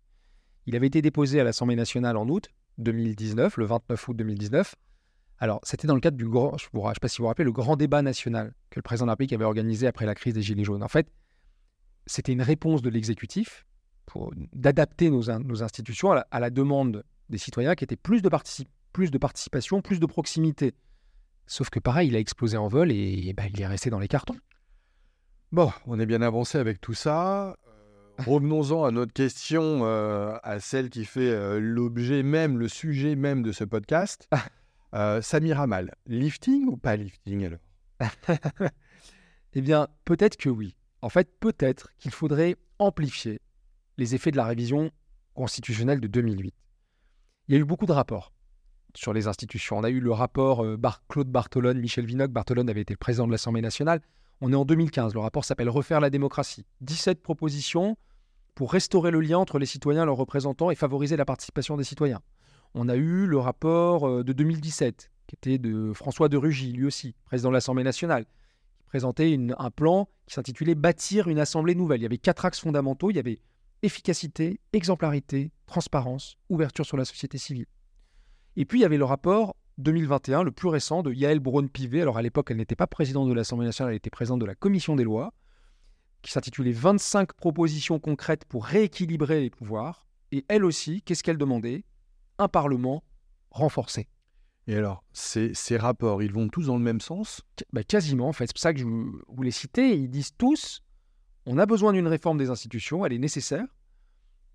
Il 0.68 0.76
avait 0.76 0.86
été 0.86 1.02
déposé 1.02 1.40
à 1.40 1.44
l'Assemblée 1.44 1.76
nationale 1.76 2.18
en 2.18 2.30
août 2.30 2.50
2019, 2.78 3.58
le 3.58 3.66
29 3.66 4.10
août 4.10 4.14
2019. 4.16 4.76
Alors, 5.40 5.60
c'était 5.64 5.88
dans 5.88 5.96
le 5.96 6.02
cadre 6.02 6.18
du 6.18 6.28
grand, 6.28 6.58
je 6.58 6.68
ne 6.74 6.88
sais 6.94 7.00
pas 7.02 7.08
si 7.08 7.18
vous 7.18 7.24
vous 7.24 7.28
rappelez, 7.28 7.44
le 7.46 7.52
grand 7.52 7.76
débat 7.76 8.02
national 8.02 8.54
que 8.70 8.80
le 8.80 8.82
président 8.82 9.06
de 9.06 9.10
la 9.10 9.14
République 9.14 9.34
avait 9.34 9.46
organisé 9.46 9.86
après 9.88 10.06
la 10.06 10.16
crise 10.16 10.34
des 10.34 10.42
Gilets 10.42 10.64
jaunes. 10.64 10.84
En 10.84 10.88
fait, 10.88 11.08
c'était 12.06 12.32
une 12.32 12.42
réponse 12.42 12.82
de 12.82 12.90
l'exécutif 12.90 13.66
pour 14.06 14.34
d'adapter 14.54 15.10
nos, 15.10 15.24
nos, 15.40 15.64
institutions 15.64 16.12
à 16.12 16.40
la, 16.40 16.50
demande 16.50 17.04
des 17.30 17.38
citoyens 17.38 17.76
qui 17.76 17.84
était 17.84 17.96
plus 17.96 18.22
de, 18.22 18.30
plus 18.94 19.12
de 19.12 19.18
participation, 19.18 19.82
plus 19.82 20.00
de 20.00 20.06
proximité. 20.06 20.74
Sauf 21.48 21.70
que 21.70 21.80
pareil, 21.80 22.08
il 22.08 22.16
a 22.16 22.20
explosé 22.20 22.58
en 22.58 22.68
vol 22.68 22.92
et, 22.92 23.34
ben, 23.34 23.50
il 23.54 23.62
est 23.62 23.68
resté 23.68 23.90
dans 23.90 24.00
les 24.00 24.08
cartons. 24.08 24.38
Bon, 25.52 25.72
on 25.86 26.00
est 26.00 26.06
bien 26.06 26.22
avancé 26.22 26.58
avec 26.58 26.82
tout 26.82 26.94
ça. 26.94 27.50
Euh, 27.50 27.54
revenons-en 28.26 28.84
à 28.86 28.92
notre 28.92 29.14
question, 29.14 29.82
euh, 29.84 30.38
à 30.44 30.60
celle 30.60 30.90
qui 30.90 31.06
fait 31.06 31.30
euh, 31.30 31.60
l'objet 31.60 32.24
même, 32.24 32.58
le 32.58 32.68
sujet 32.68 33.16
même 33.16 33.44
de 33.44 33.52
ce 33.52 33.64
podcast. 33.64 34.28
Euh, 34.96 35.22
Samir 35.22 35.60
Amal, 35.60 35.94
lifting 36.06 36.68
ou 36.68 36.78
pas 36.78 36.96
lifting 36.96 37.46
alors? 37.46 37.60
Eh 39.58 39.62
bien, 39.62 39.88
peut-être 40.04 40.36
que 40.36 40.50
oui. 40.50 40.76
En 41.02 41.08
fait, 41.08 41.40
peut-être 41.40 41.90
qu'il 41.98 42.12
faudrait 42.12 42.58
amplifier 42.78 43.40
les 43.98 44.14
effets 44.14 44.32
de 44.32 44.36
la 44.36 44.44
révision 44.44 44.92
constitutionnelle 45.34 46.02
de 46.02 46.08
2008. 46.08 46.54
Il 47.48 47.56
y 47.56 47.58
a 47.58 47.62
eu 47.62 47.64
beaucoup 47.64 47.86
de 47.86 47.94
rapports 47.94 48.34
sur 48.96 49.14
les 49.14 49.28
institutions. 49.28 49.78
On 49.78 49.84
a 49.86 49.90
eu 49.90 50.02
le 50.02 50.12
rapport 50.12 50.64
euh, 50.64 50.78
Claude 51.08 51.30
Bartolone, 51.30 51.80
Michel 51.80 52.06
Vinocq. 52.06 52.32
Bartolone 52.32 52.70
avait 52.70 52.82
été 52.82 52.94
le 52.94 52.98
président 52.98 53.28
de 53.28 53.32
l'Assemblée 53.32 53.62
nationale. 53.62 54.02
On 54.42 54.52
est 54.52 54.58
en 54.58 54.66
2015. 54.66 55.14
Le 55.14 55.22
rapport 55.22 55.46
s'appelle 55.46 55.70
Refaire 55.70 56.02
la 56.02 56.10
démocratie. 56.10 56.66
17 56.82 57.22
propositions 57.22 57.98
pour 58.56 58.74
restaurer 58.74 59.12
le 59.12 59.22
lien 59.22 59.38
entre 59.38 59.58
les 59.58 59.66
citoyens, 59.66 60.06
leurs 60.06 60.18
représentants 60.18 60.70
et 60.70 60.76
favoriser 60.76 61.16
la 61.16 61.26
participation 61.26 61.78
des 61.78 61.84
citoyens. 61.86 62.22
On 62.78 62.90
a 62.90 62.98
eu 62.98 63.26
le 63.26 63.38
rapport 63.38 64.06
euh, 64.06 64.24
de 64.26 64.34
2017, 64.34 65.10
qui 65.28 65.36
était 65.36 65.58
de 65.58 65.94
François 65.94 66.28
de 66.28 66.36
Rugy, 66.36 66.74
lui 66.74 66.86
aussi, 66.86 67.16
président 67.24 67.48
de 67.48 67.54
l'Assemblée 67.54 67.86
nationale, 67.86 68.26
qui 68.26 68.86
présentait 68.88 69.40
un 69.58 69.72
plan 69.72 70.10
qui 70.28 70.34
s'intitulait 70.34 70.76
Bâtir 70.76 71.30
une 71.30 71.40
Assemblée 71.40 71.74
nouvelle. 71.74 72.02
Il 72.02 72.04
y 72.04 72.06
avait 72.06 72.18
quatre 72.18 72.44
axes 72.44 72.60
fondamentaux. 72.60 73.12
Il 73.12 73.16
y 73.16 73.20
avait 73.20 73.40
efficacité, 73.82 74.60
exemplarité, 74.74 75.52
transparence, 75.68 76.38
ouverture 76.50 76.86
sur 76.86 76.98
la 76.98 77.06
société 77.06 77.38
civile. 77.38 77.68
Et 78.58 78.66
puis 78.66 78.80
il 78.80 78.82
y 78.82 78.86
avait 78.86 78.98
le 78.98 79.06
rapport 79.06 79.56
2021, 79.78 80.44
le 80.44 80.52
plus 80.52 80.68
récent, 80.68 81.02
de 81.02 81.14
Yael 81.14 81.40
Braun-Pivet. 81.40 82.02
Alors 82.02 82.18
à 82.18 82.22
l'époque, 82.22 82.52
elle 82.52 82.58
n'était 82.58 82.76
pas 82.76 82.88
présidente 82.88 83.30
de 83.30 83.34
l'Assemblée 83.34 83.68
nationale, 83.68 83.94
elle 83.94 83.98
était 83.98 84.10
présidente 84.10 84.42
de 84.42 84.46
la 84.46 84.56
Commission 84.56 84.98
des 84.98 85.06
lois, 85.06 85.34
qui 86.22 86.32
s'intitulait 86.34 86.74
25 86.74 87.32
propositions 87.36 88.00
concrètes 88.00 88.44
pour 88.44 88.66
rééquilibrer 88.66 89.40
les 89.40 89.50
pouvoirs. 89.50 90.08
Et 90.34 90.44
elle 90.50 90.66
aussi, 90.66 91.02
qu'est-ce 91.04 91.24
qu'elle 91.24 91.38
demandait? 91.38 91.86
Un 92.38 92.48
Parlement 92.48 93.04
renforcé. 93.52 94.08
Et 94.68 94.76
alors, 94.76 95.04
ces, 95.14 95.54
ces, 95.54 95.78
rapports, 95.78 96.24
ils 96.24 96.32
vont 96.32 96.50
tous 96.50 96.68
dans 96.68 96.78
le 96.78 96.84
même 96.84 97.02
sens? 97.02 97.42
Bah, 97.72 97.84
Quasiment, 97.84 98.28
en 98.28 98.34
fait. 98.34 98.48
C'est 98.48 98.54
pour 98.54 98.62
ça 98.62 98.74
que 98.74 98.80
je 98.80 98.86
vous 98.86 99.44
les 99.44 99.52
citer. 99.52 99.96
Ils 99.96 100.10
disent 100.10 100.36
tous, 100.38 100.82
on 101.46 101.58
a 101.60 101.66
besoin 101.66 101.94
d'une 101.94 102.08
réforme 102.08 102.38
des 102.38 102.50
institutions, 102.50 103.06
elle 103.06 103.14
est 103.14 103.20
nécessaire, 103.20 103.66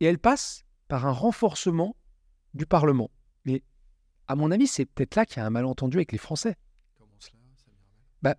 et 0.00 0.06
elle 0.06 0.18
passe 0.18 0.64
par 0.88 1.06
un 1.06 1.12
renforcement 1.12 1.94
du 2.54 2.66
Parlement. 2.66 3.10
Mais 3.44 3.62
à 4.26 4.34
mon 4.34 4.50
avis, 4.50 4.66
c'est 4.66 4.86
peut-être 4.86 5.14
là 5.14 5.24
qu'il 5.24 5.38
y 5.38 5.40
a 5.40 5.46
un 5.46 5.50
malentendu 5.50 5.98
avec 5.98 6.10
les 6.10 6.18
Français. 6.18 6.56
Comment 6.98 7.12
cela? 7.20 7.38
Bah, 8.22 8.36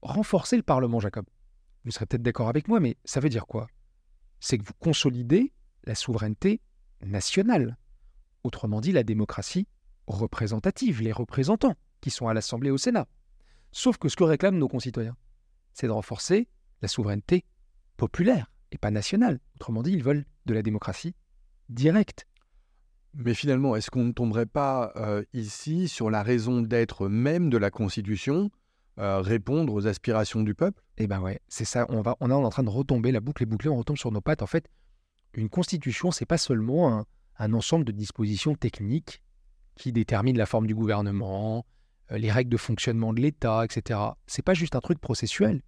Renforcer 0.00 0.56
le 0.56 0.62
Parlement, 0.62 1.00
Jacob. 1.00 1.26
Vous 1.84 1.90
serez 1.90 2.06
peut-être 2.06 2.22
d'accord 2.22 2.48
avec 2.48 2.68
moi, 2.68 2.80
mais 2.80 2.96
ça 3.04 3.20
veut 3.20 3.28
dire 3.28 3.46
quoi? 3.46 3.66
C'est 4.40 4.56
que 4.56 4.64
vous 4.64 4.74
consolidez 4.78 5.52
la 5.84 5.94
souveraineté 5.94 6.62
nationale. 7.02 7.76
Autrement 8.44 8.80
dit, 8.80 8.92
la 8.92 9.02
démocratie 9.02 9.66
représentative, 10.06 11.00
les 11.02 11.12
représentants 11.12 11.74
qui 12.00 12.10
sont 12.10 12.28
à 12.28 12.34
l'Assemblée 12.34 12.68
et 12.68 12.72
au 12.72 12.78
Sénat. 12.78 13.08
Sauf 13.72 13.96
que 13.96 14.08
ce 14.08 14.16
que 14.16 14.24
réclament 14.24 14.58
nos 14.58 14.68
concitoyens, 14.68 15.16
c'est 15.72 15.86
de 15.86 15.92
renforcer 15.92 16.48
la 16.82 16.88
souveraineté 16.88 17.44
populaire 17.96 18.52
et 18.70 18.78
pas 18.78 18.90
nationale. 18.90 19.40
Autrement 19.56 19.82
dit, 19.82 19.92
ils 19.92 20.02
veulent 20.02 20.26
de 20.44 20.54
la 20.54 20.62
démocratie 20.62 21.14
directe. 21.70 22.26
Mais 23.14 23.32
finalement, 23.32 23.76
est-ce 23.76 23.90
qu'on 23.90 24.04
ne 24.04 24.12
tomberait 24.12 24.46
pas 24.46 24.92
euh, 24.96 25.24
ici 25.32 25.88
sur 25.88 26.10
la 26.10 26.22
raison 26.22 26.60
d'être 26.60 27.08
même 27.08 27.48
de 27.48 27.56
la 27.56 27.70
Constitution, 27.70 28.50
euh, 28.98 29.20
répondre 29.20 29.72
aux 29.72 29.86
aspirations 29.86 30.42
du 30.42 30.54
peuple? 30.54 30.82
Eh 30.98 31.06
ben 31.06 31.20
ouais, 31.20 31.40
c'est 31.48 31.64
ça. 31.64 31.86
On 31.88 32.02
va, 32.02 32.16
on 32.20 32.30
est 32.30 32.34
en 32.34 32.50
train 32.50 32.64
de 32.64 32.70
retomber 32.70 33.12
la 33.12 33.20
boucle 33.20 33.42
est 33.44 33.46
bouclée, 33.46 33.70
on 33.70 33.76
retombe 33.76 33.96
sur 33.96 34.12
nos 34.12 34.20
pattes. 34.20 34.42
En 34.42 34.46
fait, 34.46 34.68
une 35.32 35.48
Constitution, 35.48 36.10
c'est 36.10 36.26
pas 36.26 36.38
seulement 36.38 36.92
un, 36.92 37.06
un 37.38 37.52
ensemble 37.52 37.84
de 37.84 37.92
dispositions 37.92 38.54
techniques 38.54 39.20
qui 39.76 39.92
déterminent 39.92 40.38
la 40.38 40.46
forme 40.46 40.66
du 40.66 40.74
gouvernement, 40.74 41.66
euh, 42.12 42.18
les 42.18 42.30
règles 42.30 42.50
de 42.50 42.56
fonctionnement 42.56 43.12
de 43.12 43.20
l'État, 43.20 43.64
etc. 43.64 44.00
C'est 44.26 44.44
pas 44.44 44.54
juste 44.54 44.76
un 44.76 44.80
truc 44.80 45.00
processuel. 45.00 45.62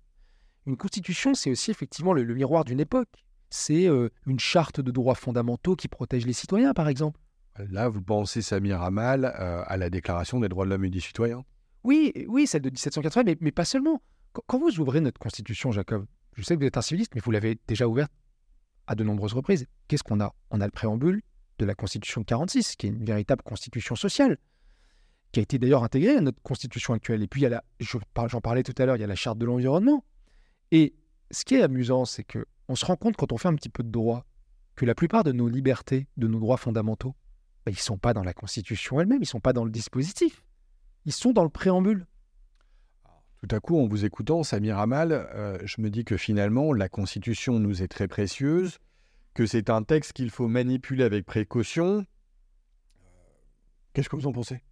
Une 0.66 0.76
constitution, 0.76 1.34
c'est 1.34 1.50
aussi 1.50 1.70
effectivement 1.70 2.12
le, 2.12 2.24
miroir 2.24 2.64
d'une 2.64 2.80
époque. 2.80 3.08
C'est 3.50 3.88
euh, 3.88 4.10
une 4.26 4.40
charte 4.40 4.80
de 4.80 4.90
droits 4.90 5.14
fondamentaux 5.14 5.76
qui 5.76 5.88
protège 5.88 6.26
les 6.26 6.32
citoyens, 6.32 6.74
par 6.74 6.88
exemple. 6.88 7.20
Là, 7.70 7.88
vous 7.88 8.02
pensez, 8.02 8.42
Samir 8.42 8.82
Amal, 8.82 9.24
euh, 9.24 9.62
à 9.66 9.76
la 9.76 9.88
Déclaration 9.88 10.40
des 10.40 10.48
droits 10.48 10.64
de 10.64 10.70
l'homme 10.70 10.84
et 10.84 10.90
des 10.90 11.00
citoyens 11.00 11.44
Oui, 11.84 12.12
oui, 12.28 12.46
celle 12.46 12.62
de 12.62 12.70
1780, 12.70 13.22
mais, 13.24 13.36
mais 13.40 13.52
pas 13.52 13.64
seulement. 13.64 14.02
Quand, 14.46 14.58
vous 14.58 14.80
ouvrez 14.80 15.00
notre 15.00 15.18
constitution, 15.18 15.72
Jacob, 15.72 16.04
je 16.34 16.42
sais 16.42 16.54
que 16.54 16.60
vous 16.60 16.66
êtes 16.66 16.76
un 16.76 16.82
civiliste, 16.82 17.14
mais 17.14 17.20
vous 17.24 17.30
l'avez 17.30 17.58
déjà 17.66 17.88
ouverte 17.88 18.12
à 18.86 18.94
de 18.94 19.04
nombreuses 19.04 19.32
reprises. 19.32 19.66
Qu'est-ce 19.88 20.02
qu'on 20.02 20.20
a? 20.20 20.34
On 20.50 20.60
a 20.60 20.66
le 20.66 20.70
préambule, 20.70 21.22
de 21.58 21.64
la 21.64 21.74
Constitution 21.74 22.20
de 22.20 22.26
46, 22.26 22.76
qui 22.76 22.86
est 22.86 22.90
une 22.90 23.04
véritable 23.04 23.42
constitution 23.42 23.96
sociale, 23.96 24.38
qui 25.32 25.40
a 25.40 25.42
été 25.42 25.58
d'ailleurs 25.58 25.84
intégrée 25.84 26.16
à 26.16 26.20
notre 26.20 26.40
Constitution 26.42 26.94
actuelle. 26.94 27.22
Et 27.22 27.28
puis, 27.28 27.46
j'en 27.80 28.40
parlais 28.40 28.62
tout 28.62 28.74
à 28.78 28.86
l'heure, 28.86 28.96
il 28.96 29.00
y 29.00 29.04
a 29.04 29.08
la 29.08 29.14
Charte 29.14 29.38
de 29.38 29.46
l'environnement. 29.46 30.04
Et 30.72 30.94
ce 31.30 31.44
qui 31.44 31.54
est 31.54 31.62
amusant, 31.62 32.04
c'est 32.04 32.24
que 32.24 32.44
on 32.68 32.74
se 32.74 32.84
rend 32.84 32.96
compte 32.96 33.16
quand 33.16 33.32
on 33.32 33.38
fait 33.38 33.48
un 33.48 33.54
petit 33.54 33.68
peu 33.68 33.82
de 33.82 33.90
droit 33.90 34.24
que 34.74 34.84
la 34.84 34.94
plupart 34.94 35.24
de 35.24 35.32
nos 35.32 35.48
libertés, 35.48 36.06
de 36.16 36.26
nos 36.26 36.38
droits 36.38 36.56
fondamentaux, 36.56 37.14
ben, 37.64 37.72
ils 37.72 37.76
ne 37.76 37.80
sont 37.80 37.98
pas 37.98 38.12
dans 38.12 38.22
la 38.22 38.34
Constitution 38.34 39.00
elle-même, 39.00 39.18
ils 39.18 39.20
ne 39.20 39.26
sont 39.26 39.40
pas 39.40 39.52
dans 39.52 39.64
le 39.64 39.70
dispositif, 39.70 40.44
ils 41.04 41.12
sont 41.12 41.32
dans 41.32 41.44
le 41.44 41.48
préambule. 41.48 42.06
Tout 43.40 43.54
à 43.54 43.60
coup, 43.60 43.78
en 43.78 43.86
vous 43.86 44.04
écoutant, 44.04 44.42
Samir 44.42 44.78
Amal, 44.78 45.12
euh, 45.12 45.58
je 45.64 45.80
me 45.80 45.90
dis 45.90 46.04
que 46.04 46.16
finalement, 46.16 46.72
la 46.72 46.88
Constitution 46.88 47.58
nous 47.58 47.82
est 47.82 47.88
très 47.88 48.08
précieuse, 48.08 48.78
que 49.36 49.44
c'est 49.44 49.68
un 49.68 49.82
texte 49.82 50.14
qu'il 50.14 50.30
faut 50.30 50.48
manipuler 50.48 51.04
avec 51.04 51.26
précaution. 51.26 52.06
Qu'est-ce 53.92 54.08
que 54.08 54.16
vous 54.16 54.26
en 54.26 54.32
pensez? 54.32 54.62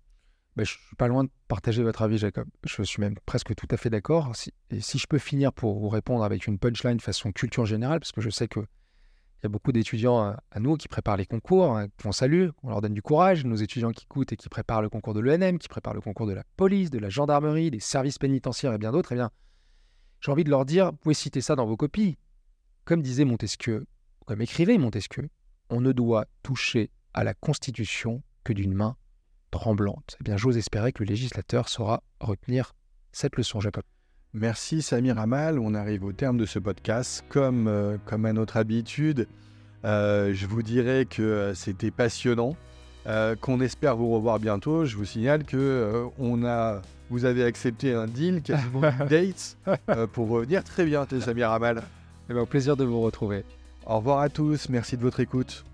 Ben, 0.56 0.64
Je 0.64 0.70
suis 0.70 0.96
pas 0.96 1.06
loin 1.06 1.24
de 1.24 1.30
partager 1.48 1.82
votre 1.82 2.00
avis, 2.00 2.16
Jacob. 2.16 2.48
Je 2.64 2.82
suis 2.82 2.98
même 2.98 3.14
presque 3.26 3.54
tout 3.54 3.68
à 3.70 3.76
fait 3.76 3.90
d'accord. 3.90 4.32
et 4.70 4.80
si 4.80 4.98
je 4.98 5.06
peux 5.06 5.18
finir 5.18 5.52
pour 5.52 5.78
vous 5.78 5.90
répondre 5.90 6.24
avec 6.24 6.46
une 6.46 6.58
punchline 6.58 6.98
façon 6.98 7.30
culture 7.30 7.66
générale, 7.66 8.00
parce 8.00 8.12
que 8.12 8.22
je 8.22 8.30
sais 8.30 8.48
qu'il 8.48 8.62
y 9.42 9.46
a 9.46 9.50
beaucoup 9.50 9.70
d'étudiants 9.70 10.18
à, 10.50 10.60
nous 10.60 10.76
qui 10.76 10.88
préparent 10.88 11.18
les 11.18 11.26
concours, 11.26 11.76
hein, 11.76 11.88
qu'on 12.02 12.12
salue, 12.12 12.48
qu'on 12.56 12.70
leur 12.70 12.80
donne 12.80 12.94
du 12.94 13.02
courage, 13.02 13.44
nos 13.44 13.56
étudiants 13.56 13.92
qui 13.92 14.06
coûtent 14.06 14.32
et 14.32 14.36
qui 14.36 14.48
préparent 14.48 14.80
le 14.80 14.88
concours 14.88 15.12
de 15.12 15.20
l'ENM, 15.20 15.58
qui 15.58 15.68
préparent 15.68 15.94
le 15.94 16.00
concours 16.00 16.26
de 16.26 16.32
la 16.32 16.44
police, 16.56 16.88
de 16.88 16.98
la 16.98 17.10
gendarmerie, 17.10 17.70
des 17.70 17.80
services 17.80 18.18
pénitentiaires 18.18 18.72
et 18.72 18.78
bien 18.78 18.92
d'autres, 18.92 19.12
eh 19.12 19.16
bien, 19.16 19.30
j'ai 20.22 20.32
envie 20.32 20.44
de 20.44 20.50
leur 20.50 20.64
dire, 20.64 20.86
vous 20.86 20.96
pouvez 20.96 21.14
citer 21.14 21.42
ça 21.42 21.54
dans 21.54 21.66
vos 21.66 21.76
copies. 21.76 22.16
Comme 22.86 23.02
disait 23.02 23.26
Montesquieu, 23.26 23.86
comme 24.24 24.40
écrivait 24.40 24.78
Montesquieu, 24.78 25.28
on 25.70 25.80
ne 25.80 25.92
doit 25.92 26.26
toucher 26.42 26.90
à 27.12 27.24
la 27.24 27.34
Constitution 27.34 28.22
que 28.42 28.52
d'une 28.52 28.74
main 28.74 28.96
tremblante. 29.50 30.16
Eh 30.20 30.24
bien, 30.24 30.36
j'ose 30.36 30.56
espérer 30.56 30.92
que 30.92 31.02
le 31.02 31.08
législateur 31.08 31.68
saura 31.68 32.02
retenir 32.20 32.74
cette 33.12 33.36
leçon, 33.36 33.60
Jacob. 33.60 33.84
Merci 34.32 34.82
Samir 34.82 35.18
Amal. 35.18 35.60
On 35.60 35.74
arrive 35.74 36.04
au 36.04 36.12
terme 36.12 36.36
de 36.36 36.44
ce 36.44 36.58
podcast. 36.58 37.24
Comme, 37.28 37.68
euh, 37.68 37.96
comme 38.04 38.24
à 38.24 38.32
notre 38.32 38.56
habitude, 38.56 39.28
euh, 39.84 40.34
je 40.34 40.46
vous 40.46 40.62
dirais 40.62 41.06
que 41.08 41.22
euh, 41.22 41.54
c'était 41.54 41.92
passionnant, 41.92 42.56
qu'on 43.40 43.60
espère 43.60 43.96
vous 43.96 44.10
revoir 44.10 44.40
bientôt. 44.40 44.86
Je 44.86 44.96
vous 44.96 45.04
signale 45.04 45.44
que 45.44 46.06
on 46.18 46.44
a, 46.44 46.80
vous 47.10 47.26
avez 47.26 47.44
accepté 47.44 47.92
un 47.92 48.06
deal, 48.06 48.42
quasiment 48.42 48.82
une 49.00 49.06
date, 49.06 49.58
pour 50.12 50.30
revenir 50.30 50.64
très 50.64 50.84
bien, 50.84 51.06
Samir 51.20 51.50
Amal. 51.50 51.82
Eh 52.30 52.34
ben, 52.34 52.40
au 52.40 52.46
plaisir 52.46 52.76
de 52.76 52.84
vous 52.84 53.02
retrouver. 53.02 53.44
Au 53.86 53.96
revoir 53.96 54.20
à 54.20 54.28
tous. 54.28 54.68
Merci 54.68 54.96
de 54.96 55.02
votre 55.02 55.20
écoute. 55.20 55.64